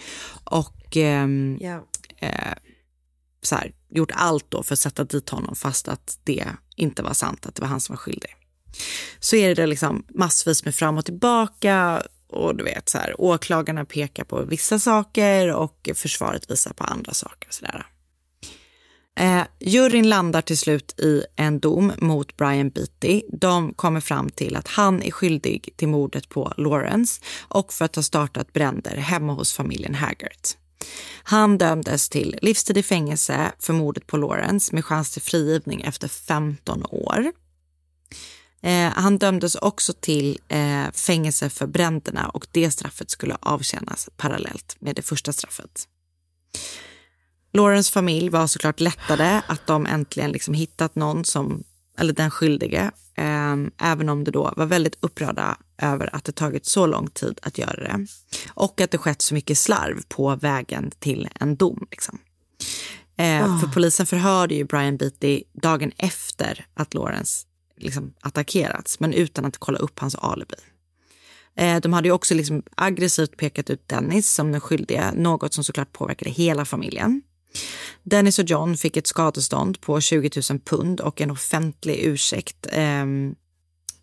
[0.44, 1.84] och ehm, Ja.
[2.18, 2.54] eh,
[3.42, 6.44] så här, gjort allt då för att sätta dit honom fast att det
[6.76, 8.30] inte var sant, att det var han som var skyldig.
[9.20, 13.84] Så är det liksom massvis med fram och tillbaka och du vet så här, åklagarna
[13.84, 17.48] pekar på vissa saker och försvaret visar på andra saker.
[17.50, 17.86] Så där.
[19.20, 23.22] Eh, juryn landar till slut i en dom mot Brian Beatty.
[23.32, 27.96] De kommer fram till att han är skyldig till mordet på Lawrence och för att
[27.96, 30.56] ha startat bränder hemma hos familjen Haggart.
[31.22, 36.08] Han dömdes till livstid i fängelse för mordet på Lawrence med chans till frigivning efter
[36.08, 37.32] 15 år.
[38.62, 44.76] Eh, han dömdes också till eh, fängelse för bränderna och det straffet skulle avtjänas parallellt
[44.78, 45.88] med det första straffet.
[47.52, 51.64] Lawrence familj var såklart lättade att de äntligen liksom hittat någon som,
[51.98, 56.66] eller den skyldige, eh, även om det då var väldigt upprörda över att det tagit
[56.66, 58.06] så lång tid att göra det.
[58.54, 61.86] Och att det skett så mycket slarv på vägen till en dom.
[61.90, 62.18] Liksom.
[63.16, 67.46] Eh, För polisen förhörde ju Brian Beatty dagen efter att Lawrence
[67.82, 70.56] liksom attackerats, men utan att kolla upp hans alibi.
[71.56, 75.64] Eh, de hade ju också liksom aggressivt pekat ut Dennis som den skyldiga, något som
[75.64, 77.22] såklart påverkade hela familjen.
[78.02, 83.06] Dennis och John fick ett skadestånd på 20 000 pund och en offentlig ursäkt eh,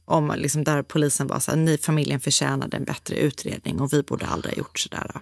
[0.05, 4.03] om liksom där polisen var så här, ni familjen förtjänade en bättre utredning och vi
[4.03, 5.21] borde aldrig ha gjort sådär.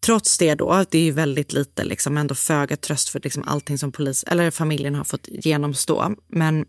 [0.00, 3.78] Trots det då, det är ju väldigt lite, liksom ändå föga tröst för liksom allting
[3.78, 6.14] som polis, eller familjen har fått genomstå.
[6.28, 6.66] Men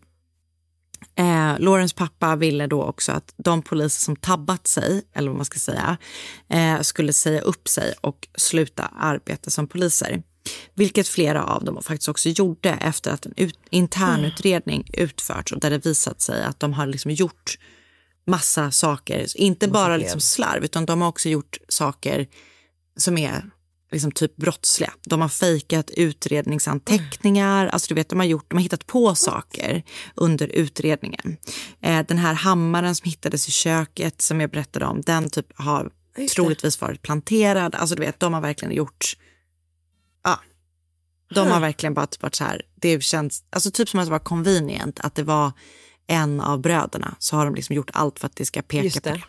[1.16, 5.46] eh, Lawrence pappa ville då också att de poliser som tabbat sig, eller vad man
[5.46, 5.98] ska säga,
[6.50, 10.24] eh, skulle säga upp sig och sluta arbeta som poliser.
[10.74, 15.70] Vilket flera av dem faktiskt också gjorde efter att en ut, internutredning utförts och där
[15.70, 17.58] det visat sig att de har liksom gjort
[18.28, 22.28] massa saker, inte bara liksom slarv, utan de har också gjort saker
[23.00, 23.50] som är
[23.92, 24.94] liksom typ brottsliga.
[25.02, 29.84] De har fejkat utredningsanteckningar, alltså du vet, de har, gjort, de har hittat på saker
[30.16, 31.38] under utredningen.
[31.82, 35.92] Eh, den här hammaren som hittades i köket som jag berättade om, den typ har
[36.36, 37.76] troligtvis varit planterad.
[37.76, 39.18] Alltså du vet, de har verkligen gjort,
[40.24, 40.40] ja,
[41.36, 44.12] de har verkligen bara typ varit så här, det känns, alltså typ som att det
[44.12, 45.52] var convenient, att det var
[46.08, 49.04] en av bröderna, så har de liksom gjort allt för att det ska peka Just
[49.04, 49.16] på det.
[49.16, 49.24] det.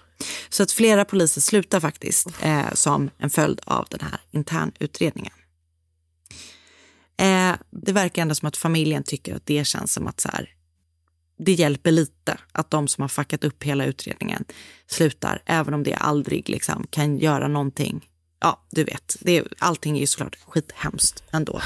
[0.49, 5.33] Så att flera poliser slutar faktiskt eh, som en följd av den här internutredningen.
[7.21, 10.51] Eh, det verkar ändå som att familjen tycker att det känns som att så här,
[11.39, 14.45] det hjälper lite att de som har fuckat upp hela utredningen
[14.87, 18.09] slutar, även om det aldrig liksom kan göra någonting.
[18.41, 21.61] Ja, du vet, det, allting är ju såklart skithemskt ändå.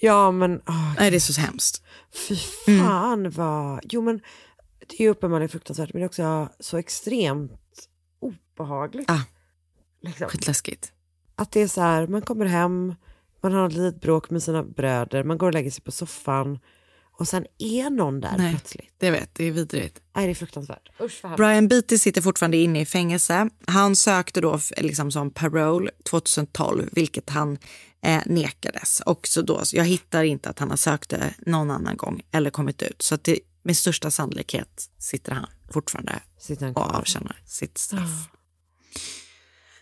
[0.00, 1.82] Ja men, åh, Nej, det är så hemskt.
[2.28, 2.36] fy
[2.78, 4.20] fan vad, jo men
[4.92, 7.88] det är ju uppenbarligen fruktansvärt men det är också så extremt
[8.20, 9.10] obehagligt.
[9.10, 9.20] Ah.
[10.02, 10.28] Liksom.
[10.28, 10.92] Skitläskigt.
[11.36, 12.94] Att det är så här, man kommer hem,
[13.40, 16.58] man har ett litet bråk med sina bröder, man går och lägger sig på soffan
[17.18, 18.50] och sen är någon där Nej.
[18.50, 18.94] plötsligt.
[18.98, 20.00] Det vet, det är vidrigt.
[20.16, 20.88] Nej, det är fruktansvärt.
[21.00, 21.22] Usch.
[21.36, 23.48] Brian Beatty sitter fortfarande inne i fängelse.
[23.66, 27.58] Han sökte då liksom som parole 2012, vilket han
[28.02, 29.00] eh, nekades.
[29.00, 32.50] Och så då, jag hittar inte att han har sökt det någon annan gång eller
[32.50, 33.02] kommit ut.
[33.02, 38.28] Så det, med största sannolikhet sitter han fortfarande Sitter han och avtjänar sitt straff.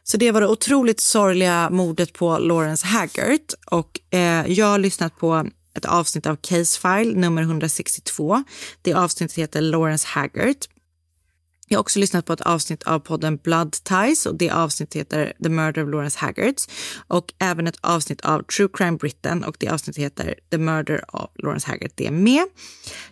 [0.02, 3.54] Så det var det otroligt sorgliga mordet på Lawrence Haggart.
[3.66, 8.44] Och eh, jag har lyssnat på ett avsnitt av Case File nummer 162.
[8.82, 10.68] Det avsnittet heter Lawrence Haggart.
[11.72, 15.32] Jag har också lyssnat på ett avsnitt av podden Blood Ties och det avsnittet heter
[15.42, 16.68] The Murder of Lawrence Haggards
[17.06, 21.30] Och även ett avsnitt av True Crime Britain och det avsnittet heter The Murder of
[21.34, 21.90] Lawrence Haggard.
[21.94, 22.44] Det är med.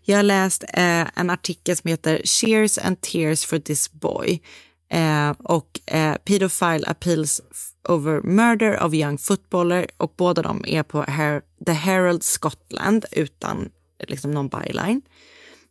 [0.03, 4.43] Jag har läst eh, en artikel som heter Cheers and Tears for this boy.
[4.91, 7.41] Eh, och eh, Pedophile Appeals
[7.89, 13.71] over Murder of Young Footballer och båda de är på Her- The Herald Scotland utan
[14.09, 15.03] liksom någon byline.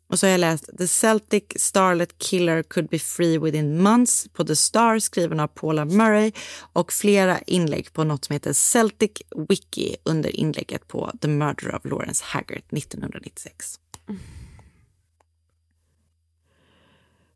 [0.10, 4.46] Och så har jag läst The Celtic Starlet Killer Could Be Free Within Months på
[4.46, 6.32] The Star skriven av Paula Murray
[6.74, 9.12] och flera inlägg på något som heter Celtic
[9.50, 13.80] Wiki under inlägget på The Murder of Lawrence Haggart 1996.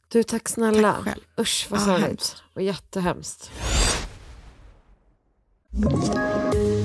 [0.07, 0.93] Du, tack snälla.
[0.93, 1.21] Tack själv.
[1.39, 2.35] Usch vad sorgligt.
[2.53, 3.51] Och jättehemskt.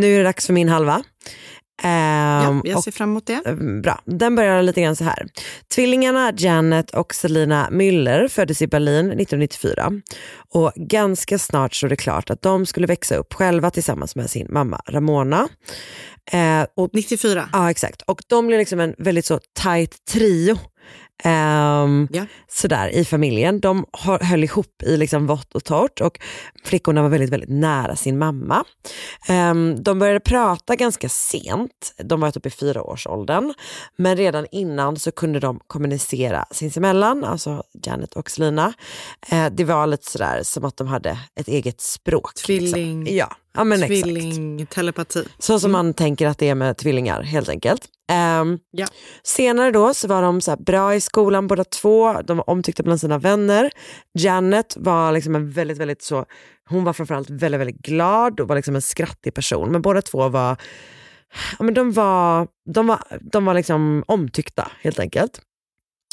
[0.00, 1.02] Nu är det dags för min halva.
[1.82, 3.40] Ja, Ehm, jag och- ser fram emot det.
[3.46, 5.26] Mm, Bra, den börjar lite grann så här.
[5.74, 9.92] Tvillingarna Janet och Selina Müller föddes i Berlin 1994
[10.52, 14.46] och ganska snart stod det klart att de skulle växa upp själva tillsammans med sin
[14.50, 15.48] mamma Ramona.
[16.32, 17.48] Eh, och, 94.
[17.52, 20.56] ja exakt, och de blev liksom en väldigt så tight trio.
[21.24, 22.26] Ehm, Ja.
[22.48, 23.60] sådär i familjen.
[23.60, 26.18] De hö- höll ihop i liksom vått och torrt och
[26.64, 28.64] flickorna var väldigt, väldigt nära sin mamma.
[29.28, 33.54] Ehm, de började prata ganska sent, de var typ i fyraårsåldern,
[33.98, 38.72] men redan innan så kunde de kommunicera sinsemellan, alltså Janet och Selina.
[39.30, 42.34] Eh, det var lite sådär som att de hade ett eget språk.
[42.34, 43.16] Tvilling, Liksom.
[43.16, 44.02] Ja, ja men exakt.
[44.02, 45.24] tvilling, telepati.
[45.38, 47.88] Så som man tänker att det är med tvillingar helt enkelt.
[48.12, 48.86] Ehm, Ja.
[49.22, 53.00] Senare då så var de så bra i skolan båda två, de var omtyckta bland
[53.00, 53.70] sina vänner.
[54.18, 56.24] Janet var liksom en väldigt, väldigt så,
[56.68, 59.72] hon var framförallt väldigt, väldigt glad och var liksom en skrattig person.
[59.72, 60.56] Men båda två var,
[61.58, 62.98] ja men de var, de var,
[63.32, 65.40] de var liksom omtyckta helt enkelt.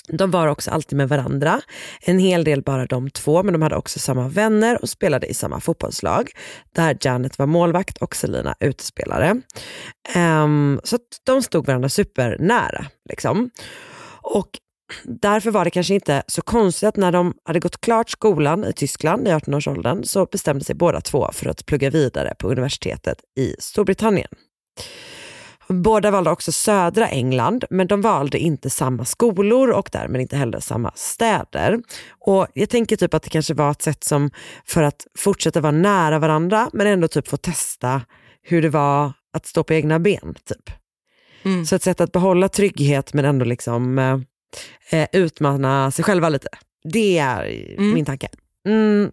[0.08, 1.62] De var också alltid med varandra,
[2.02, 5.34] en hel del bara de två, men de hade också samma vänner och spelade i
[5.34, 6.30] samma fotbollslag,
[6.76, 9.42] där Janet var målvakt och Selina utespelare.
[10.16, 12.86] Um, så att de stod varandra supernära.
[13.10, 13.50] Liksom.
[14.22, 14.50] Och
[15.04, 18.74] därför var det kanske inte så konstigt att när de hade gått klart skolan i
[18.74, 23.56] Tyskland i 18-årsåldern så bestämde sig båda två för att plugga vidare på universitetet i
[23.60, 24.30] Storbritannien.
[25.82, 30.60] Båda valde också södra England, men de valde inte samma skolor och därmed inte heller
[30.60, 31.80] samma städer.
[32.20, 34.30] Och Jag tänker typ att det kanske var ett sätt som
[34.66, 38.02] för att fortsätta vara nära varandra, men ändå typ få testa
[38.42, 40.36] hur det var att stå på egna ben.
[40.46, 40.70] Typ.
[41.46, 41.66] Mm.
[41.66, 44.20] Så ett sätt att behålla trygghet men ändå liksom eh,
[45.00, 46.48] eh, utmana sig själva lite.
[46.94, 47.44] Det är
[47.78, 47.94] Mm.
[47.94, 48.28] min tanke.
[48.68, 49.12] Mm,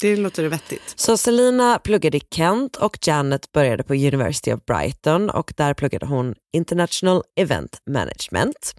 [0.00, 0.94] Det låter vettigt.
[0.96, 6.06] så Selina pluggade i Kent och Janet började på University of Brighton och där pluggade
[6.06, 8.74] hon International Event Management.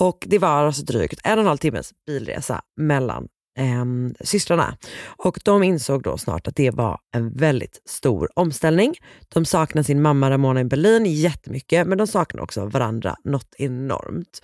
[0.00, 3.28] Och det var alltså drygt en och en halv timmes bilresa mellan
[3.58, 4.76] ehm, systrarna.
[5.06, 8.94] Och de insåg då snart att det var en väldigt stor omställning.
[9.28, 14.42] De saknar sin mamma Ramona i Berlin jättemycket men de saknar också varandra något enormt.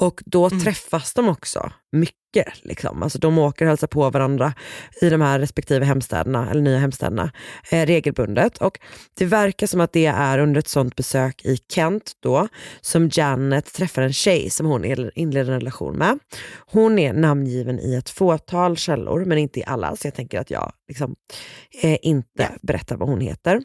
[0.00, 2.23] Och då träffas de också mycket.
[2.62, 3.02] Liksom.
[3.02, 4.54] Alltså de åker och hälsar på varandra
[5.00, 7.32] i de här respektive hemstäderna, eller nya hemstäderna,
[7.70, 8.58] eh, regelbundet.
[8.58, 8.78] Och
[9.18, 12.48] det verkar som att det är under ett sånt besök i Kent då
[12.80, 16.18] som Janet träffar en tjej som hon inleder en relation med.
[16.66, 20.50] Hon är namngiven i ett fåtal källor men inte i alla så jag tänker att
[20.50, 21.14] jag liksom,
[21.82, 23.60] eh, inte berättar vad hon heter.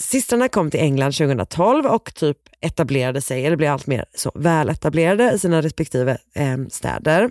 [0.00, 5.32] Systrarna kom till England 2012 och typ etablerade sig, eller blev allt mer så väletablerade
[5.32, 7.30] i sina respektive eh, städer.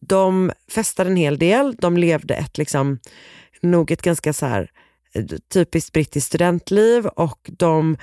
[0.00, 2.98] De festade en hel del, de levde ett liksom
[3.60, 4.70] nog ett ganska så här
[5.14, 7.96] eh, typiskt brittiskt studentliv och de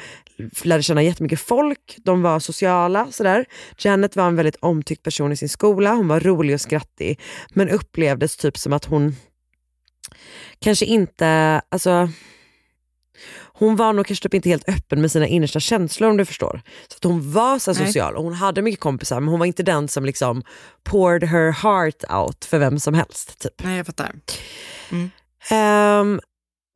[0.63, 3.07] lärde känna jättemycket folk, de var sociala.
[3.11, 3.45] Sådär.
[3.77, 7.19] Janet var en väldigt omtyckt person i sin skola, hon var rolig och skrattig
[7.53, 9.15] men upplevdes typ som att hon
[10.59, 12.09] kanske inte, alltså
[13.53, 16.61] hon var nog kanske typ inte helt öppen med sina innersta känslor om du förstår.
[16.87, 19.63] Så att hon var så social och hon hade mycket kompisar men hon var inte
[19.63, 20.43] den som liksom
[20.83, 23.39] poured her heart out för vem som helst.
[23.39, 23.63] Typ.
[23.63, 24.11] Nej, jag fattar.
[25.51, 26.19] Ehm,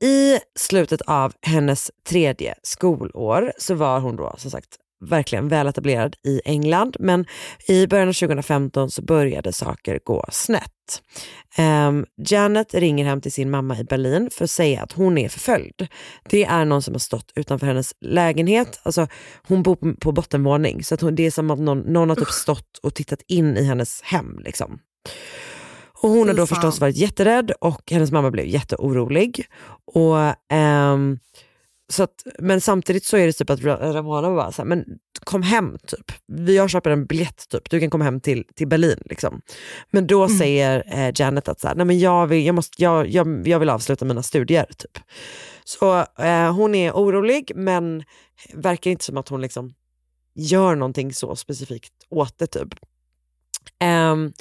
[0.04, 6.42] I slutet av hennes tredje skolår så var hon då som sagt verkligen väletablerad i
[6.46, 7.26] England men
[7.68, 11.02] i början av 2015 så började saker gå snett.
[11.58, 15.30] Ehm, Janet ringer hem till sin mamma i Berlin för att säga att hon är
[15.30, 15.88] förföljd.
[16.30, 19.08] Det är någon som har stått utanför hennes lägenhet, alltså
[19.48, 22.16] hon bor på, på bottenvåning så att hon, det är som att någon, någon har
[22.16, 24.40] typ stått och tittat in i hennes hem.
[24.40, 24.80] Liksom.
[26.02, 29.46] Och hon har då förstås varit jätterädd och hennes mamma blev jätteorolig.
[29.94, 30.18] Och,
[30.54, 31.20] ehm,
[31.90, 34.86] så att, men samtidigt så är det typ att Ra- Ramona bara så här, men
[35.24, 36.12] kom hem typ.
[36.48, 39.02] Jag köper en biljett typ, du kan komma hem till, till Berlin.
[39.06, 39.42] Liksom.
[39.92, 43.08] Men då säger eh, Janet att så här, Nej, men jag, vill, jag, måste, jag,
[43.08, 44.66] jag, jag vill avsluta mina studier.
[44.78, 45.00] Typ.
[45.64, 48.04] Så eh, hon är orolig men
[48.54, 49.74] verkar inte som att hon liksom
[50.36, 52.48] gör någonting så specifikt åt det.
[52.48, 52.70] Typ.
[53.80, 54.34] Ehm,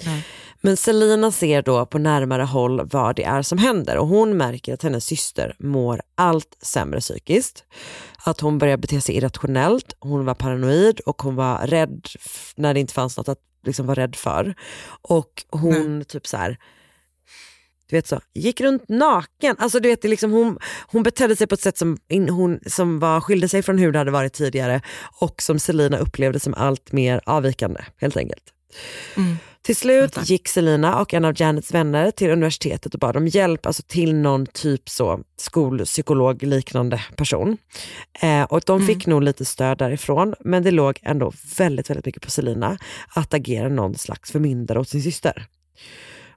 [0.60, 4.74] men Selina ser då på närmare håll vad det är som händer och hon märker
[4.74, 7.64] att hennes syster mår allt sämre psykiskt.
[8.24, 12.06] Att hon börjar bete sig irrationellt, hon var paranoid och hon var rädd
[12.56, 14.54] när det inte fanns något att liksom vara rädd för.
[15.02, 16.58] Och hon typ så här
[17.88, 19.56] du vet så, gick runt naken.
[19.58, 22.60] Alltså du vet, det liksom hon, hon betedde sig på ett sätt som, in, hon,
[22.66, 24.80] som var, skilde sig från hur det hade varit tidigare
[25.20, 28.55] och som Selina upplevde som allt mer avvikande helt enkelt.
[29.62, 33.66] Till slut gick Selina och en av Janets vänner till universitetet och bad om hjälp
[33.66, 37.56] alltså till någon typ så skolpsykolog liknande person.
[38.22, 42.22] Eh, och de fick nog lite stöd därifrån men det låg ändå väldigt, väldigt mycket
[42.22, 42.78] på Selina
[43.14, 45.46] att agera någon slags förmyndare åt sin syster.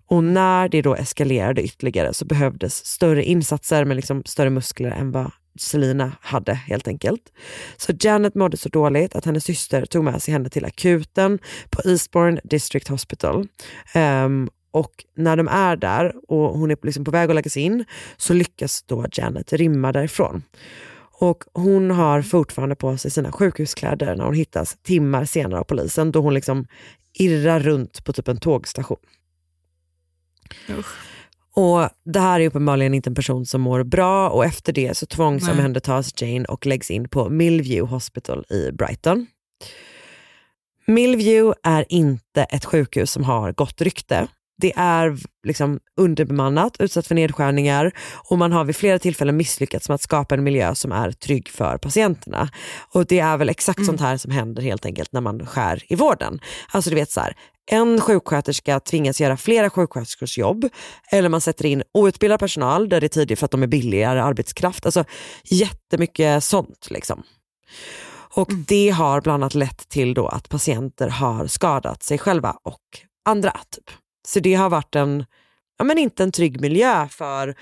[0.07, 5.11] Och när det då eskalerade ytterligare så behövdes större insatser med liksom större muskler än
[5.11, 7.21] vad Selina hade helt enkelt.
[7.77, 11.39] Så Janet mådde så dåligt att hennes syster tog med sig henne till akuten
[11.69, 13.47] på Eastbourne District Hospital.
[13.95, 17.85] Um, och när de är där och hon är liksom på väg att läggas in
[18.17, 20.43] så lyckas då Janet rymma därifrån.
[21.21, 26.11] Och hon har fortfarande på sig sina sjukhuskläder när hon hittas timmar senare av polisen
[26.11, 26.67] då hon liksom
[27.13, 28.97] irrar runt på typ en tågstation.
[31.55, 35.05] Och Det här är uppenbarligen inte en person som mår bra och efter det så
[35.05, 39.27] tvångsomhändertas Jane och läggs in på Millview Hospital i Brighton.
[40.87, 44.27] Millview är inte ett sjukhus som har gott rykte.
[44.61, 47.91] Det är liksom underbemannat, utsatt för nedskärningar
[48.29, 51.49] och man har vid flera tillfällen misslyckats med att skapa en miljö som är trygg
[51.49, 52.49] för patienterna.
[52.93, 55.95] Och det är väl exakt sånt här som händer helt enkelt när man skär i
[55.95, 56.39] vården.
[56.71, 57.33] Alltså du vet så här,
[57.71, 60.69] en sjuksköterska tvingas göra flera sjuksköterskors jobb
[61.11, 64.21] eller man sätter in outbildad personal där det är tidigt för att de är billigare
[64.21, 64.85] arbetskraft.
[64.85, 65.05] Alltså
[65.43, 67.23] jättemycket sånt liksom.
[68.31, 72.81] Och det har bland annat lett till då att patienter har skadat sig själva och
[73.25, 73.51] andra.
[73.51, 73.91] Typ.
[74.27, 75.25] Så det har varit en,
[75.77, 77.55] ja men inte en trygg miljö för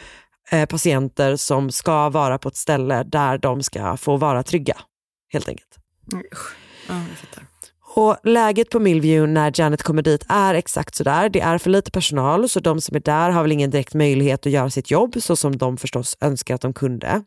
[0.51, 4.77] eh, patienter som ska vara på ett ställe där de ska få vara trygga.
[5.33, 5.75] Helt enkelt.
[6.87, 7.56] Ja, jag fattar.
[7.97, 11.29] Och läget på Millview när Janet kommer dit är exakt sådär.
[11.29, 14.45] Det är för lite personal så de som är där har väl ingen direkt möjlighet
[14.45, 17.21] att göra sitt jobb så som de förstås önskar att de kunde.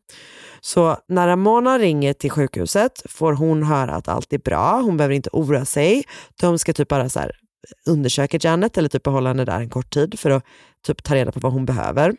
[0.60, 5.14] Så när Ramona ringer till sjukhuset får hon höra att allt är bra, hon behöver
[5.14, 6.04] inte oroa sig.
[6.40, 9.70] De ska typ bara så här eh, undersöka Janet eller typ behålla henne där en
[9.70, 10.44] kort tid för att
[10.86, 12.14] typ ta reda på vad hon behöver.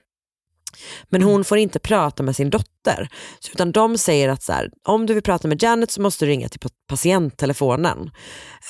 [1.10, 3.10] Men hon får inte prata med sin dotter.
[3.40, 6.26] Så, utan de säger att så här, om du vill prata med Janet så måste
[6.26, 8.12] du ringa till pa- patienttelefonen.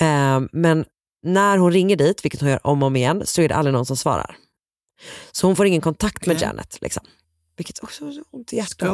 [0.01, 0.85] Eh, men
[1.23, 3.73] när hon ringer dit, vilket hon gör om och om igen, så är det aldrig
[3.73, 4.35] någon som svarar.
[5.31, 6.77] Så hon får ingen kontakt med Janet.
[6.81, 7.03] Liksom.
[7.57, 8.87] Vilket också är ont i hjärtat.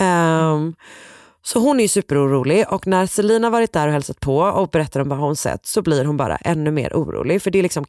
[0.00, 0.74] Ehm,
[1.42, 5.00] så hon är ju superorolig och när Selina varit där och hälsat på och berättar
[5.00, 7.84] om vad hon sett så blir hon bara ännu mer orolig för det är liksom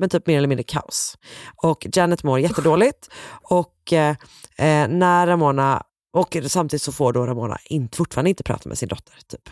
[0.00, 1.18] men typ mer eller mindre kaos.
[1.62, 3.10] Och Janet mår jättedåligt
[3.42, 4.16] och eh,
[4.58, 5.82] eh, när Ramona,
[6.12, 9.14] och samtidigt så får då Ramona inte, fortfarande inte prata med sin dotter.
[9.28, 9.50] Typ.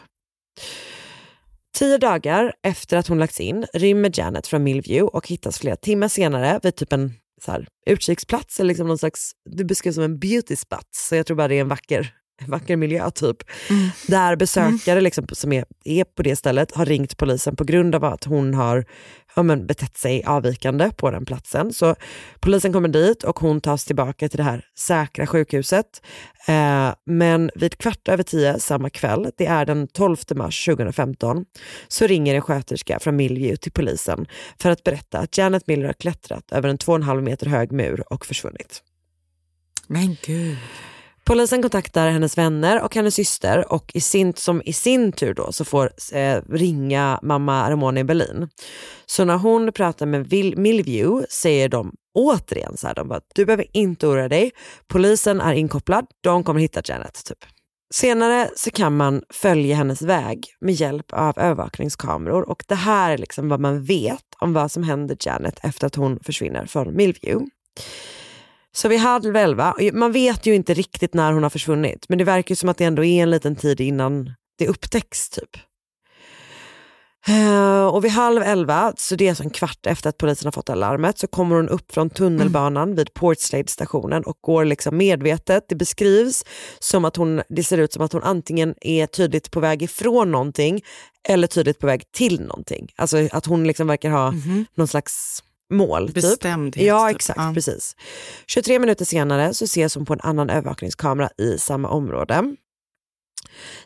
[1.79, 6.09] Tio dagar efter att hon lagts in rymmer Janet från Millview och hittas flera timmar
[6.09, 10.19] senare vid typ en så här, utkiksplats eller liksom någon slags, det beskrivs som en
[10.19, 12.15] beauty spot så jag tror bara det är en vacker
[12.47, 13.37] vacker miljö typ.
[14.07, 18.05] Där besökare liksom, som är, är på det stället har ringt polisen på grund av
[18.05, 18.85] att hon har
[19.37, 21.73] ja, men, betett sig avvikande på den platsen.
[21.73, 21.95] Så
[22.41, 26.03] polisen kommer dit och hon tas tillbaka till det här säkra sjukhuset.
[26.49, 31.45] Eh, men vid kvart över tio samma kväll, det är den 12 mars 2015,
[31.89, 34.27] så ringer en sköterska från Millview till polisen
[34.63, 38.27] för att berätta att Janet Miller har klättrat över en 2,5 meter hög mur och
[38.27, 38.83] försvunnit.
[39.87, 40.57] Men gud.
[41.29, 45.53] Polisen kontaktar hennes vänner och hennes syster och i sin, som i sin tur då
[45.53, 48.49] så får eh, ringa mamma Ramona i Berlin.
[49.07, 53.45] Så när hon pratar med Vil- Milview säger de återigen så här, de bara, du
[53.45, 54.51] behöver inte oroa dig,
[54.87, 57.25] polisen är inkopplad, de kommer hitta Janet.
[57.25, 57.39] Typ.
[57.95, 63.19] Senare så kan man följa hennes väg med hjälp av övervakningskameror och det här är
[63.19, 67.51] liksom vad man vet om vad som händer Janet efter att hon försvinner från Millview.
[68.77, 72.25] Så vid halv elva, man vet ju inte riktigt när hon har försvunnit men det
[72.25, 75.57] verkar som att det ändå är en liten tid innan det upptäcks typ.
[77.29, 80.53] Eh, och vid halv elva, så det är alltså en kvart efter att polisen har
[80.53, 85.65] fått alarmet, så kommer hon upp från tunnelbanan vid Portslade-stationen och går liksom medvetet.
[85.69, 86.45] Det beskrivs
[86.79, 90.31] som att hon, det ser ut som att hon antingen är tydligt på väg ifrån
[90.31, 90.83] någonting
[91.29, 92.93] eller tydligt på väg till någonting.
[92.97, 94.35] Alltså att hon liksom verkar ha
[94.75, 96.07] någon slags mål.
[96.07, 96.15] Typ.
[96.15, 97.17] Bestämdhet, Ja typ.
[97.17, 97.51] exakt, Ja.
[97.55, 97.97] precis.
[98.47, 102.57] 23 minuter senare så ses hon på en annan övervakningskamera i samma område.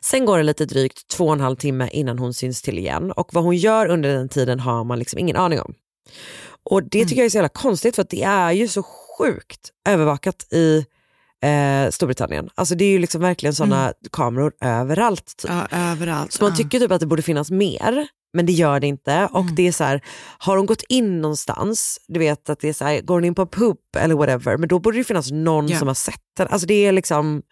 [0.00, 3.12] Sen går det lite drygt två och en halv timme innan hon syns till igen
[3.12, 5.74] och vad hon gör under den tiden har man liksom ingen aning om.
[6.64, 10.52] Och det tycker jag är så jävla konstigt för det är ju så sjukt övervakat
[10.52, 10.84] i
[11.42, 12.50] eh, Storbritannien.
[12.54, 15.36] Alltså det är ju liksom verkligen sådana kameror överallt.
[15.36, 15.50] Typ.
[15.50, 16.32] Ja, överallt.
[16.32, 16.56] Så man ja.
[16.56, 19.28] tycker typ att det borde finnas mer, men det gör det inte.
[19.32, 20.00] Och det är så här,
[20.38, 23.34] har hon gått in någonstans, du vet att det är så här, går hon in
[23.34, 25.78] på en pub eller whatever, men då borde det finnas någon Ja.
[25.78, 26.48] som har sett den.
[26.48, 27.42] Alltså det är liksom,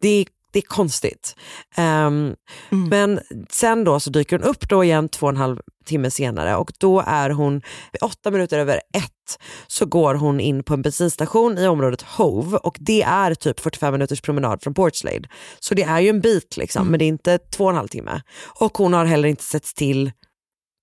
[0.00, 1.36] det är, det är konstigt.
[1.76, 2.34] Ehm,
[2.70, 6.56] Men sen då så dyker hon upp då igen två och en halv timme senare
[6.56, 7.62] och då är hon,
[8.00, 12.76] åtta minuter över ett så går hon in på en bensinstation i området Hove och
[12.80, 15.28] det är typ 45 minuters promenad från Portslade.
[15.60, 17.88] Så det är ju en bit liksom, men det är inte två och en halv
[17.88, 18.22] timme.
[18.60, 20.12] Och hon har heller inte setts till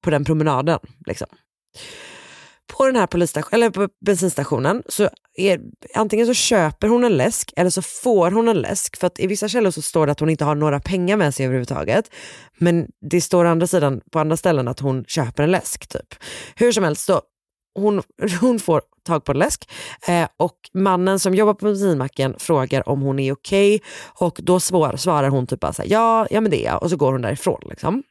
[0.04, 0.80] på den promenaden.
[1.06, 1.28] Liksom.
[2.78, 5.60] På den här polisstation, eller på bensinstationen så är,
[5.96, 8.98] antingen så köper hon en läsk eller så får hon en läsk.
[8.98, 11.36] För att i vissa källor så står det att hon inte har några pengar med
[11.36, 12.12] sig överhuvudtaget.
[12.58, 15.88] Men det står å andra sidan på andra ställen att hon köper en läsk.
[15.88, 16.16] typ.
[16.56, 17.22] Hur som helst, så
[17.76, 18.02] hon,
[18.42, 19.70] hon får tag på en läsk
[20.08, 23.82] eh, och mannen som jobbar på bensinmacken frågar om hon är okej
[24.20, 26.84] och då svår, svarar hon typ bara så här, ja, ja men det är jag
[26.84, 27.62] och så går hon därifrån.
[27.70, 28.04] Liksom.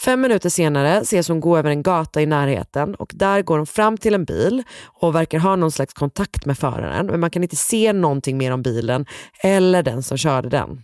[0.00, 3.66] Fem minuter senare ses hon gå över en gata i närheten och där går hon
[3.66, 7.42] fram till en bil och verkar ha någon slags kontakt med föraren men man kan
[7.42, 9.06] inte se någonting mer om bilen
[9.42, 10.82] eller den som körde den.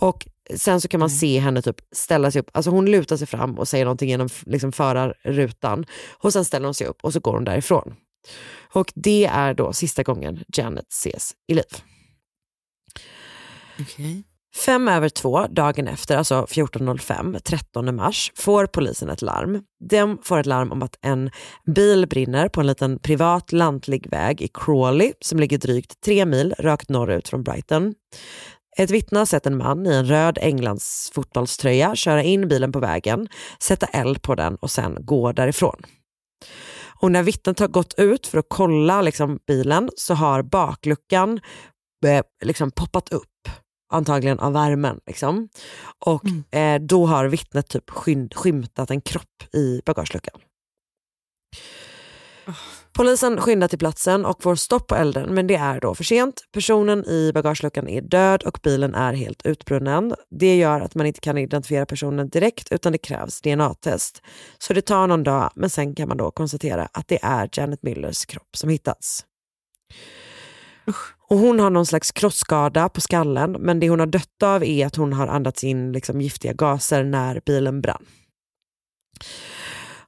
[0.00, 3.26] Och Sen så kan man se henne typ ställa sig upp, alltså hon lutar sig
[3.26, 5.86] fram och säger någonting genom liksom förarrutan
[6.18, 7.94] och sen ställer hon sig upp och så går hon därifrån.
[8.72, 11.64] Och det är då sista gången Janet ses i liv.
[13.80, 14.29] Okej.
[14.54, 19.62] Fem över två dagen efter, alltså 14.05, 13 mars, får polisen ett larm.
[19.90, 21.30] De får ett larm om att en
[21.66, 26.54] bil brinner på en liten privat lantlig väg i Crawley som ligger drygt tre mil
[26.58, 27.94] rakt norrut från Brighton.
[28.76, 32.78] Ett vittne har sett en man i en röd Englands fotbollströja köra in bilen på
[32.78, 33.28] vägen,
[33.62, 35.82] sätta eld på den och sen gå därifrån.
[37.02, 41.40] Och när vittnet har gått ut för att kolla liksom, bilen så har bakluckan
[42.06, 43.29] eh, liksom, poppat upp
[43.90, 45.00] antagligen av värmen.
[45.06, 45.48] Liksom.
[45.98, 50.40] Och eh, då har vittnet typ skym- skymtat en kropp i bagageluckan.
[52.92, 56.42] Polisen skyndar till platsen och får stopp på elden men det är då för sent.
[56.52, 60.14] Personen i bagageluckan är död och bilen är helt utbrunnen.
[60.30, 64.22] Det gör att man inte kan identifiera personen direkt utan det krävs DNA-test.
[64.58, 67.82] Så det tar någon dag men sen kan man då konstatera att det är Janet
[67.82, 69.24] Millers kropp som hittats.
[71.28, 74.86] Och hon har någon slags krossskada på skallen men det hon har dött av är
[74.86, 78.06] att hon har andats in liksom giftiga gaser när bilen brann.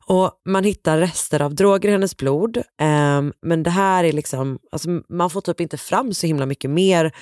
[0.06, 4.58] Och Man hittar rester av droger i hennes blod ehm, men det här är liksom,
[4.72, 7.12] alltså man får typ inte fram så himla mycket mer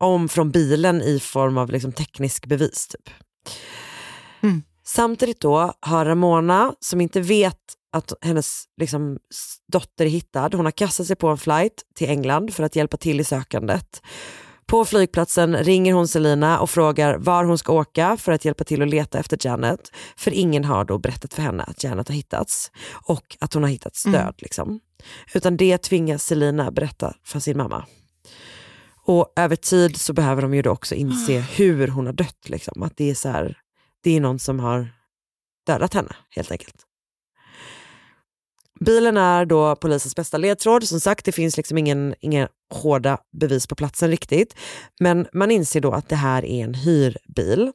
[0.00, 2.88] om från bilen i form av liksom teknisk bevis.
[2.88, 3.10] Typ.
[4.86, 7.60] Samtidigt då har Ramona, som inte vet
[7.96, 9.18] att hennes liksom,
[9.72, 12.96] dotter är hittad, hon har kastat sig på en flight till England för att hjälpa
[12.96, 14.02] till i sökandet.
[14.66, 18.82] På flygplatsen ringer hon Selina och frågar var hon ska åka för att hjälpa till
[18.82, 19.92] att leta efter Janet.
[20.16, 23.70] För ingen har då berättat för henne att Janet har hittats och att hon har
[23.70, 24.34] hittats död.
[24.38, 24.80] Liksom.
[25.34, 27.86] Utan det tvingas Selina berätta för sin mamma.
[29.04, 32.48] Och över tid så behöver de ju då också inse hur hon har dött.
[32.48, 32.82] Liksom.
[32.82, 33.58] Att det är, så här,
[34.02, 34.88] det är någon som har
[35.66, 36.85] dödat henne helt enkelt.
[38.86, 40.84] Bilen är då polisens bästa ledtråd.
[40.84, 44.56] Som sagt, det finns liksom ingen, inga hårda bevis på platsen riktigt.
[45.00, 47.72] Men man inser då att det här är en hyrbil.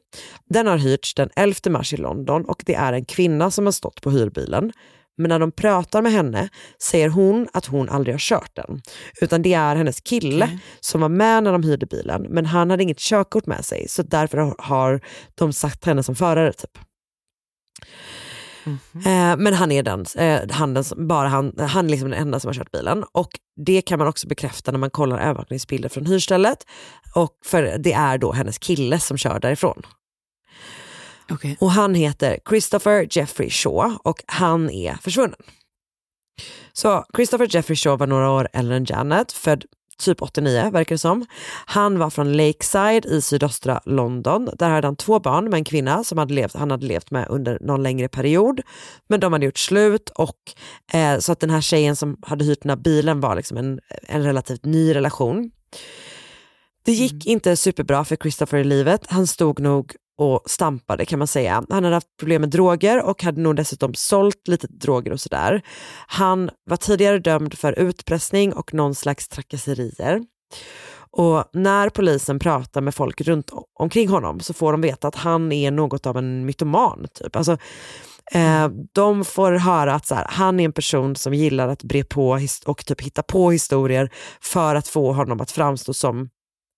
[0.48, 3.72] Den har hyrts den 11 mars i London och det är en kvinna som har
[3.72, 4.72] stått på hyrbilen.
[5.18, 6.48] Men när de pratar med henne
[6.82, 8.82] säger hon att hon aldrig har kört den.
[9.20, 12.82] Utan det är hennes kille som var med när de hyrde bilen men han hade
[12.82, 15.00] inget körkort med sig så därför har
[15.34, 16.52] de satt henne som förare.
[16.52, 16.78] typ.
[19.06, 22.20] Eh, men han är den, eh, han, den som, bara han, han är liksom den
[22.20, 23.04] enda som har kört bilen.
[23.12, 23.30] Och
[23.66, 26.58] det kan man också bekräfta när man kollar övervakningsbilder från hyrstället.
[27.14, 29.82] Och för det är då hennes kille som kör därifrån.
[31.30, 31.56] Okay.
[31.60, 35.38] Och han heter Christopher Jeffrey Shaw och han är försvunnen.
[36.72, 39.64] Så Christopher Jeffrey Shaw var några år äldre än Janet, född
[39.98, 41.26] typ 89 verkar det som.
[41.66, 44.48] Han var från Lakeside i sydöstra London.
[44.58, 47.26] Där hade han två barn med en kvinna som hade levt, han hade levt med
[47.28, 48.60] under någon längre period.
[49.08, 50.38] Men de hade gjort slut och
[50.92, 53.80] eh, så att den här tjejen som hade hyrt den här bilen var liksom en,
[54.02, 55.50] en relativt ny relation.
[56.84, 59.06] Det gick inte superbra för Christopher i livet.
[59.06, 61.64] Han stod nog och stampade kan man säga.
[61.70, 65.62] Han hade haft problem med droger och hade nog dessutom sålt lite droger och sådär.
[66.06, 70.22] Han var tidigare dömd för utpressning och någon slags trakasserier.
[71.10, 75.52] Och när polisen pratar med folk runt omkring honom så får de veta att han
[75.52, 77.06] är något av en mytoman.
[77.14, 77.36] Typ.
[77.36, 77.52] Alltså,
[78.32, 82.04] eh, de får höra att så här, han är en person som gillar att bre
[82.04, 84.10] på och typ hitta på historier
[84.40, 86.28] för att få honom att framstå som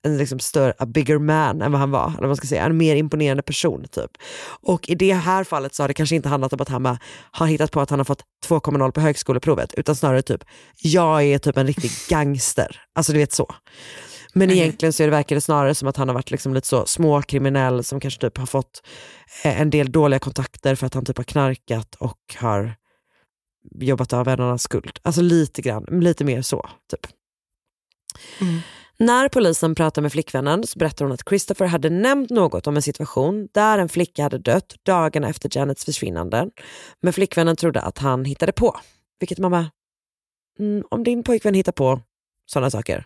[0.04, 2.76] en liksom större, a bigger man än vad han var, eller man ska säga, en
[2.76, 3.84] mer imponerande person.
[3.90, 4.10] typ.
[4.62, 6.98] Och i det här fallet så har det kanske inte handlat om att han bara
[7.30, 10.44] har hittat på att han har fått 2,0 på högskoleprovet, utan snarare typ,
[10.82, 12.80] jag är typ en riktig gangster.
[12.94, 13.54] Alltså du vet så.
[14.36, 14.58] Men Mm.
[14.58, 16.86] egentligen så är det, verkar det snarare som att han har varit liksom lite så
[16.86, 18.82] småkriminell som kanske typ har fått
[19.44, 22.74] eh, en del dåliga kontakter för att han typ har knarkat och har
[23.80, 24.98] jobbat av en annan skuld.
[25.02, 26.70] Alltså lite grann, lite mer så.
[26.90, 27.06] typ.
[28.98, 32.82] När polisen pratar med flickvännen så berättar hon att Christopher hade nämnt något om en
[32.82, 36.50] situation där en flicka hade dött dagarna efter Janets försvinnande.
[37.00, 38.80] Men flickvännen trodde att han hittade på.
[39.20, 39.70] Vilket man bara,
[40.58, 42.00] mm, om din pojkvän hittar på
[42.46, 43.04] sådana saker,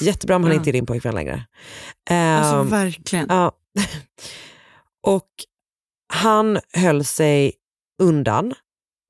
[0.00, 0.58] jättebra om han ja.
[0.58, 1.46] inte är din pojkvän längre.
[2.10, 3.26] Alltså Ehm, verkligen.
[3.28, 3.52] Ja.
[5.06, 5.28] Och
[6.12, 7.52] han höll sig
[8.02, 8.54] undan,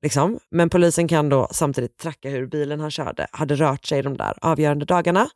[0.01, 0.39] liksom.
[0.51, 4.37] men polisen kan då samtidigt tracka hur bilen han körde hade rört sig de där
[4.41, 5.29] avgörande dagarna.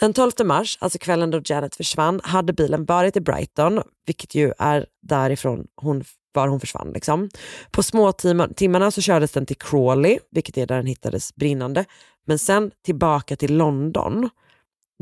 [0.00, 4.52] Den 12 mars, alltså kvällen då Janet försvann, hade bilen varit i Brighton, vilket ju
[4.58, 6.92] är därifrån hon, var hon försvann.
[6.92, 7.28] Liksom.
[7.70, 11.84] På småtimmarna så kördes den till Crawley, vilket är där den hittades brinnande,
[12.26, 14.30] men sen tillbaka till London.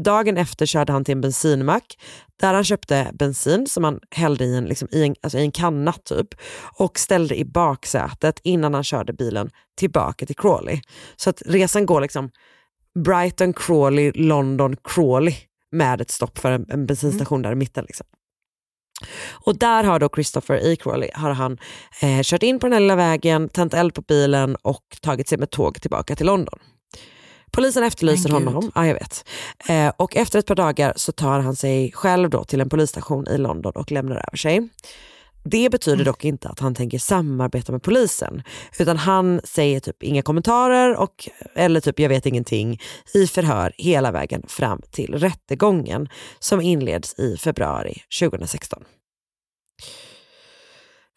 [0.03, 1.99] Dagen efter körde han till en bensinmack
[2.41, 5.53] där han köpte bensin som han hällde i en, liksom, i en, alltså i en
[5.53, 6.34] kanna typ
[6.78, 10.80] och ställde i baksätet innan han körde bilen tillbaka till Crawley.
[11.16, 12.30] Så att resan går liksom
[13.05, 15.34] Brighton, Crawley, London, Crawley
[15.70, 17.84] med ett stopp för en, en bensinstation där i mitten.
[17.84, 18.07] Liksom.
[19.30, 21.59] Och där har då Christopher i Crawley har han
[22.03, 25.38] eh, kört in på den här lilla vägen, tänt eld på bilen och tagit sig
[25.38, 26.59] med tåg tillbaka till London.
[27.51, 29.28] Polisen efterlyser Men honom, ja jag vet.
[29.68, 33.28] Eh, och efter ett par dagar så tar han sig själv då till en polisstation
[33.28, 34.68] i London och lämnar över sig.
[35.51, 38.42] Det betyder dock inte att han tänker samarbeta med polisen,
[38.78, 42.80] utan han säger typ inga kommentarer och, eller typ jag vet ingenting
[43.14, 48.84] i förhör hela vägen fram till rättegången som inleds i februari 2016.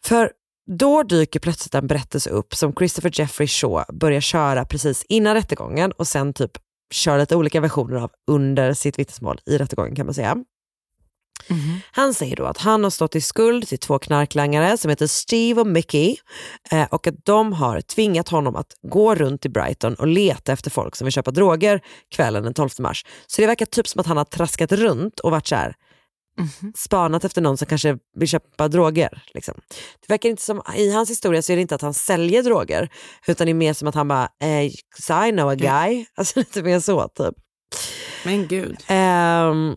[0.04, 0.32] För
[0.70, 5.92] då dyker plötsligt en berättelse upp som Christopher Jeffrey Shaw börjar köra precis innan rättegången
[5.92, 6.50] och sen typ
[6.92, 10.36] kör lite olika versioner av under sitt vittnesmål i rättegången kan man säga.
[11.92, 15.60] Han säger då att han har stått i skuld till två knarklangare som heter Steve
[15.60, 16.16] och Mickey
[16.70, 20.70] eh, och att de har tvingat honom att gå runt i Brighton och leta efter
[20.70, 21.80] folk som vill köpa droger
[22.14, 23.04] kvällen den 12 mars.
[23.26, 25.74] Så det verkar typ som att han har traskat runt och varit så här
[26.76, 29.22] spanat efter någon som kanske vill köpa droger.
[29.34, 29.54] Liksom.
[30.00, 32.88] Det verkar inte som, I hans historia så är det inte att han säljer droger
[33.26, 34.64] utan det är mer som att han bara, eh,
[35.28, 36.06] I know a guy.
[36.14, 37.34] Alltså lite mer så typ.
[38.24, 38.76] Men gud.
[38.86, 39.76] Ehm,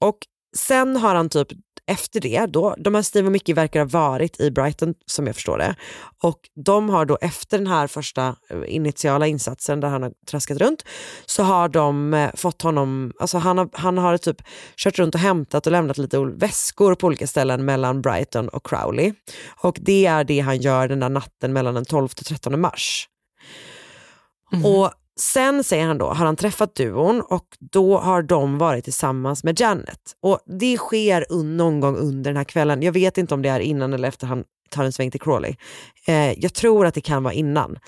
[0.00, 0.18] och
[0.56, 1.48] sen har han typ
[1.86, 5.34] efter det, då, de här Steve och Mickey verkar ha varit i Brighton som jag
[5.34, 5.74] förstår det.
[6.22, 10.58] Och de har då efter den här första eh, initiala insatsen där han har traskat
[10.58, 10.84] runt
[11.26, 14.42] så har de eh, fått honom, alltså han har, han har typ
[14.76, 19.12] kört runt och hämtat och lämnat lite väskor på olika ställen mellan Brighton och Crowley.
[19.62, 23.08] Och det är det han gör den där natten mellan den 12 och 13 mars.
[24.64, 29.44] Och Sen säger han då, har han träffat duon och då har de varit tillsammans
[29.44, 30.00] med Janet.
[30.22, 32.82] Och det sker un- någon gång under den här kvällen.
[32.82, 35.56] Jag vet inte om det är innan eller efter han tar en sväng till Crawley.
[36.06, 37.78] Eh, jag tror att det kan vara innan.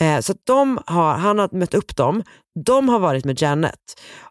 [0.00, 2.22] Eh, så att de har, han har mött upp dem,
[2.64, 3.80] de har varit med Janet.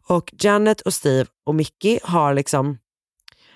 [0.08, 2.78] Och Janet och Steve och Mickey har liksom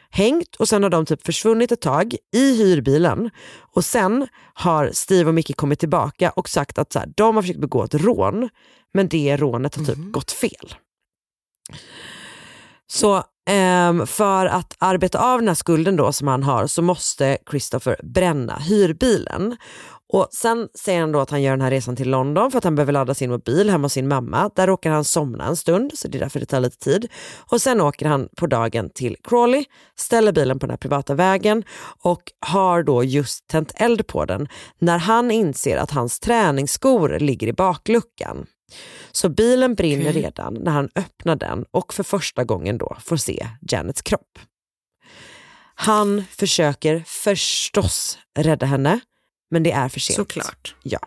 [0.09, 3.29] hängt och sen har de typ försvunnit ett tag i hyrbilen
[3.59, 7.43] och sen har Steve och Mickey kommit tillbaka och sagt att så här, de har
[7.43, 8.49] försökt begå ett rån
[8.93, 10.75] men det rånet har typ gått fel.
[12.87, 17.37] Så ehm, för att arbeta av den här skulden då som han har så måste
[17.49, 19.57] Christopher bränna hyrbilen.
[20.09, 22.63] Och Sen säger han då att han gör den här resan till London för att
[22.63, 24.49] han behöver ladda sin mobil hemma hos sin mamma.
[24.55, 27.07] Där råkar han somna en stund så det är därför det tar lite tid.
[27.51, 31.63] Och Sen åker han på dagen till Crawley, ställer bilen på den här privata vägen
[32.03, 34.47] och har då just tänt eld på den
[34.79, 38.45] när han inser att hans träningsskor ligger i bakluckan.
[39.11, 40.21] Så bilen brinner Okej.
[40.21, 44.39] redan när han öppnar den och för första gången då får se Janets kropp.
[45.75, 48.99] Han försöker förstås rädda henne,
[49.51, 50.15] men det är för sent.
[50.15, 50.75] Såklart.
[50.83, 50.99] Ja.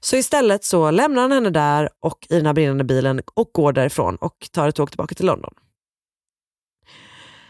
[0.00, 3.72] Så istället så lämnar han henne där och i den här brinnande bilen och går
[3.72, 5.54] därifrån och tar ett tåg tillbaka till London.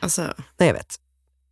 [0.00, 0.22] Alltså,
[0.58, 0.98] Nej, jag vet.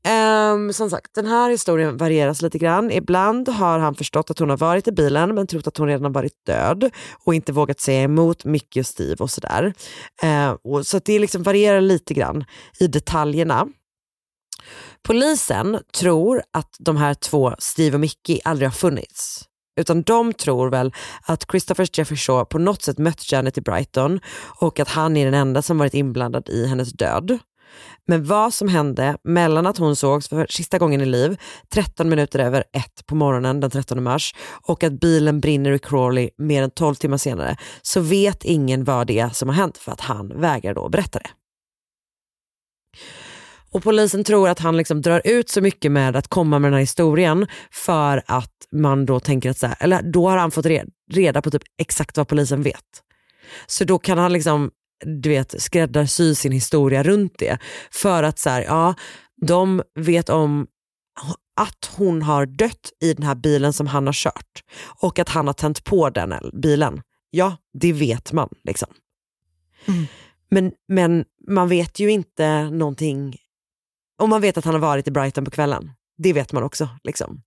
[0.02, 2.90] Ehm, som sagt, den här historien varieras lite grann.
[2.90, 6.04] Ibland har han förstått att hon har varit i bilen men trott att hon redan
[6.04, 6.90] har varit död
[7.24, 9.74] och inte vågat säga emot Mickey och Steve och sådär.
[10.22, 12.44] Ehm, och så det liksom varierar lite grann
[12.80, 13.68] i detaljerna.
[15.06, 19.44] Polisen tror att de här två, Steve och Mickey, aldrig har funnits.
[19.80, 24.20] Utan de tror väl att Christopher Jeffrey Shaw på något sätt mött Janet i Brighton
[24.60, 27.38] och att han är den enda som varit inblandad i hennes död.
[28.06, 31.40] Men vad som hände mellan att hon sågs för sista gången i liv
[31.72, 36.30] 13 minuter över ett på morgonen den 13 mars och att bilen brinner i Crawley
[36.38, 39.92] mer än 12 timmar senare så vet ingen vad det är som har hänt för
[39.92, 41.30] att han vägrar då berätta det.
[43.72, 46.74] Och polisen tror att han liksom drar ut så mycket med att komma med den
[46.74, 50.66] här historien för att man då tänker att så här, eller då har han fått
[50.66, 53.02] re- reda på typ exakt vad polisen vet.
[53.66, 54.70] Så då kan han liksom
[55.22, 57.58] du vet, skräddarsy sin historia runt det.
[57.90, 58.94] För att så här, ja,
[59.46, 60.66] de vet om
[61.56, 64.64] att hon har dött i den här bilen som han har kört
[65.02, 67.02] och att han har tänt på den bilen.
[67.30, 68.48] Ja, det vet man.
[68.64, 68.88] liksom.
[70.50, 73.36] Men, men man vet ju inte någonting
[74.20, 75.90] och man vet att han har varit i Brighton på kvällen.
[76.18, 76.88] Det vet man också.
[77.04, 77.42] Liksom.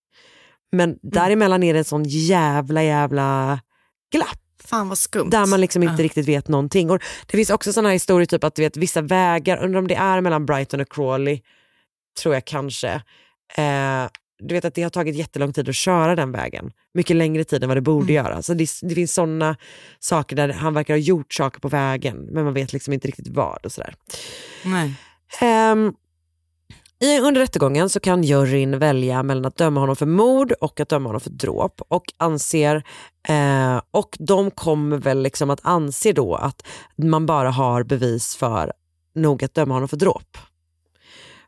[0.71, 3.59] Men däremellan är det en sån jävla jävla
[4.11, 4.39] glapp.
[4.65, 5.29] fan vad skumt.
[5.29, 6.03] Där man liksom inte Ja.
[6.05, 6.89] riktigt vet någonting.
[6.91, 9.87] Och det finns också såna här historier, typ att du vet, vissa vägar, undrar om
[9.87, 11.41] det är mellan Brighton och Crawley,
[12.21, 12.89] tror jag kanske.
[13.57, 14.05] Eh,
[14.39, 16.71] du vet att det har tagit jättelång tid att köra den vägen.
[16.93, 18.25] Mycket längre tid än vad det borde Mm.
[18.25, 18.41] göra.
[18.41, 19.55] Så det, det finns såna
[19.99, 23.27] saker där han verkar ha gjort saker på vägen, men man vet liksom inte riktigt
[23.27, 23.95] vad och sådär.
[24.65, 24.93] Nej.
[25.41, 25.93] Ehm,
[27.03, 30.89] i, under rättegången så kan juryn välja mellan att döma honom för mord och att
[30.89, 32.83] döma honom för dråp och anser
[33.27, 38.73] eh, och de kommer väl liksom att anse då att man bara har bevis för
[39.15, 40.37] nog att döma honom för dråp.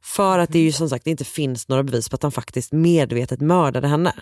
[0.01, 3.41] För att det ju som sagt inte finns några bevis på att han faktiskt medvetet
[3.41, 4.13] mördade henne.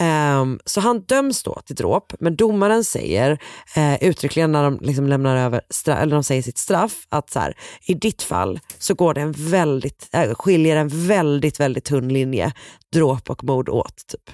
[0.00, 3.30] Um, så han döms då till dråp, men domaren säger
[3.76, 7.38] uh, uttryckligen när de liksom lämnar över stra- eller de säger sitt straff att så
[7.38, 7.54] här,
[7.86, 12.52] i ditt fall så går det en väldigt, äh, skiljer en väldigt, väldigt tunn linje
[12.92, 14.06] dråp och mord åt.
[14.06, 14.30] Typ.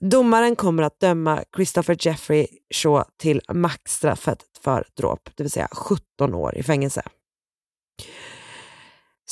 [0.00, 6.34] Domaren kommer att döma Christopher Jeffrey Shaw till maxstraffet för dråp, det vill säga 17
[6.34, 7.02] år i fängelse.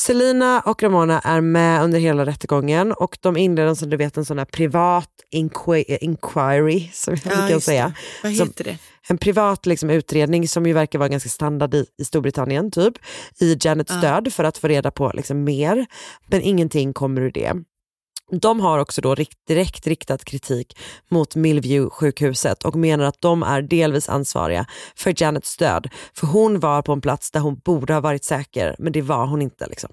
[0.07, 4.25] Selina och Ramona är med under hela rättegången och de inleder som du vet en
[4.25, 7.93] sån här privat inqui- inquiry, som vi Ja, kan säga.
[8.23, 8.79] Vad Som- heter det?
[9.09, 12.95] En privat liksom, utredning som ju verkar vara ganska standard i, i Storbritannien, typ,
[13.41, 14.01] i Janets Ja.
[14.01, 15.87] död för att få reda på liksom, mer.
[16.27, 17.53] Men ingenting kommer ur det.
[18.41, 19.17] De har också då
[19.49, 20.79] direkt riktat kritik
[21.11, 24.67] mot Millview-sjukhuset och menar att de är delvis ansvariga
[24.97, 25.89] för Janets död.
[26.15, 29.27] För hon var på en plats där hon borde ha varit säker, men det var
[29.27, 29.67] hon inte.
[29.67, 29.91] Liksom.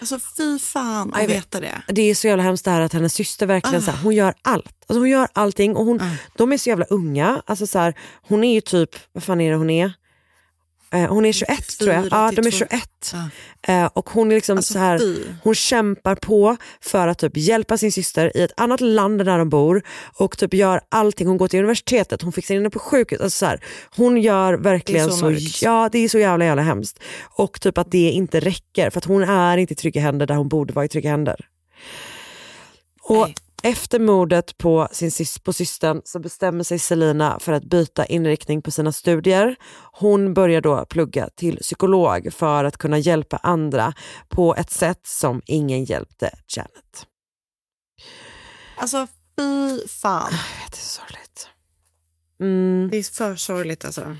[0.00, 1.30] Alltså fy fan att vet.
[1.30, 1.82] veta det.
[1.88, 3.84] Det är så jävla hemskt det här att hennes syster verkligen Ah.
[3.84, 4.74] så här, hon gör allt.
[4.86, 6.00] Alltså hon gör allting och hon,
[6.36, 7.42] de är så jävla unga.
[7.46, 7.94] Alltså så här,
[8.28, 9.92] hon är ju typ, vad fan är det hon är?
[10.92, 12.04] Eh, hon är 21 tror jag.
[12.10, 12.50] Ja, de är 92.
[12.50, 13.14] 21.
[13.62, 15.00] Eh, och hon är liksom Alltså, så här,
[15.42, 19.48] hon kämpar på för att typ hjälpa sin syster i ett annat land där de
[19.48, 19.82] bor
[20.14, 21.26] och typ gör allting.
[21.26, 23.20] Hon går till universitetet, hon fixar in henne på sjukhus.
[23.20, 23.64] Alltså så här,
[23.96, 26.98] hon gör verkligen så så, ja det är så jävla jävla hemskt.
[27.22, 30.34] Och typ att det inte räcker för att hon är inte i trygga händer där
[30.34, 31.46] hon borde vara i trygga händer.
[33.02, 33.28] Och
[33.62, 38.70] Efter mordet på, sin, på systern så bestämmer sig Selina för att byta inriktning på
[38.70, 39.56] sina studier.
[39.92, 43.92] Hon börjar då plugga till psykolog för att kunna hjälpa andra
[44.28, 47.06] på ett sätt som ingen hjälpte Janet.
[48.76, 49.06] Alltså
[49.36, 50.32] fy fan.
[50.70, 51.48] Det är sorgligt.
[52.40, 52.88] Mm.
[52.90, 54.16] Det är för sorgligt alltså.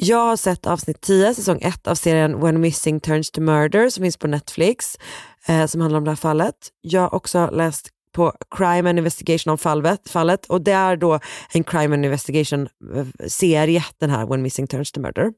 [0.00, 4.02] Jag har sett avsnitt 10, säsong 1 av serien When Missing Turns to Murder som
[4.02, 4.98] finns på Netflix,
[5.46, 6.54] eh, som handlar om det här fallet.
[6.80, 11.20] Jag har också läst på Crime and Investigation om fallet, fallet och det är då
[11.52, 15.32] en Crime and Investigation-serie, eh, den här When Missing Turns to Murder.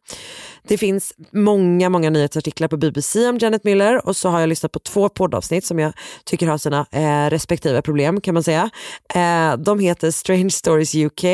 [0.62, 4.72] Det finns många, många nyhetsartiklar på BBC om Janet Miller och så har jag lyssnat
[4.72, 5.92] på två poddavsnitt som jag
[6.24, 8.70] tycker har sina eh, respektive problem kan man säga.
[9.14, 11.24] Eh, de heter Strange Stories UK,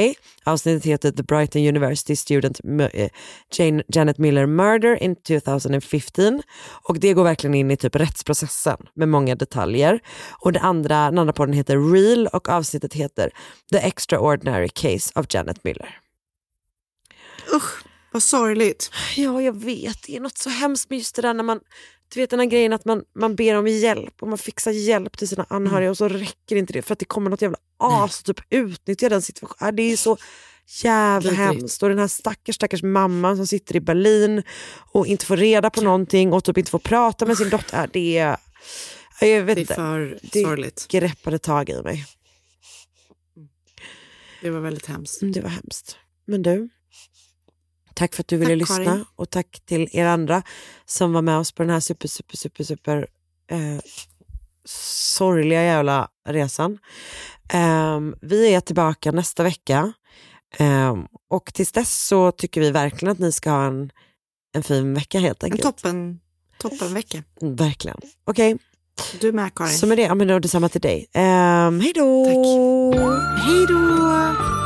[0.47, 2.61] avsnittet heter The Brighton University Student
[2.93, 3.11] eh,
[3.53, 6.43] Jane, Janet Miller Murder in 2015
[6.89, 10.01] och det går verkligen in i typ rättsprocessen med många detaljer.
[10.41, 13.31] Och det andra, den andra podden heter Real och avsnittet heter
[13.73, 15.99] The Extraordinary Case of Janet Miller.
[17.55, 18.91] Usch, vad sorgligt.
[19.17, 20.03] Ja, jag vet.
[20.07, 21.61] Det är något så hemskt med just det där när man,
[22.15, 25.19] du vet den här grejen att man, man ber om hjälp och man fixar hjälp
[25.19, 28.21] till sina anhöriga och så räcker inte det för att det kommer något jävla as
[28.21, 29.77] och typ utnyttjar den situationen.
[29.77, 30.17] Det är så
[30.85, 31.83] jävla hemskt.
[31.83, 34.43] Och den här stackars stackars mamman som sitter i Berlin
[34.93, 37.83] och inte får reda på någonting och typ inte får prata med sin dotter.
[37.83, 38.37] Äh, Det är,
[39.21, 40.87] jag vet Det är för Det sorgligt.
[40.89, 42.05] greppade tag i mig.
[44.43, 45.23] Det var väldigt hemskt.
[45.23, 45.97] Mm, Det var hemskt.
[46.27, 46.69] Men du,
[47.97, 49.05] tack för att du ville Tack, lyssna Karin.
[49.17, 50.43] och tack till er andra
[50.87, 53.07] som var med oss på den här super, super, super, super
[53.51, 53.81] eh,
[54.69, 56.79] sorgliga jävla resan.
[57.49, 59.93] Ehm, vi är tillbaka nästa vecka
[60.59, 63.91] Ehm, och tills dess så tycker vi verkligen att ni ska ha en,
[64.57, 65.63] en fin vecka helt En enkelt.
[65.63, 66.21] toppen,
[66.59, 67.23] toppenvecka.
[67.43, 67.99] Mm, Verkligen.
[68.25, 68.57] Okej,
[69.21, 69.73] Du med Karin.
[69.79, 71.07] så med det, ja, men då detsamma till dig.
[71.15, 72.25] Um, hej då!
[73.39, 74.66] Hej då!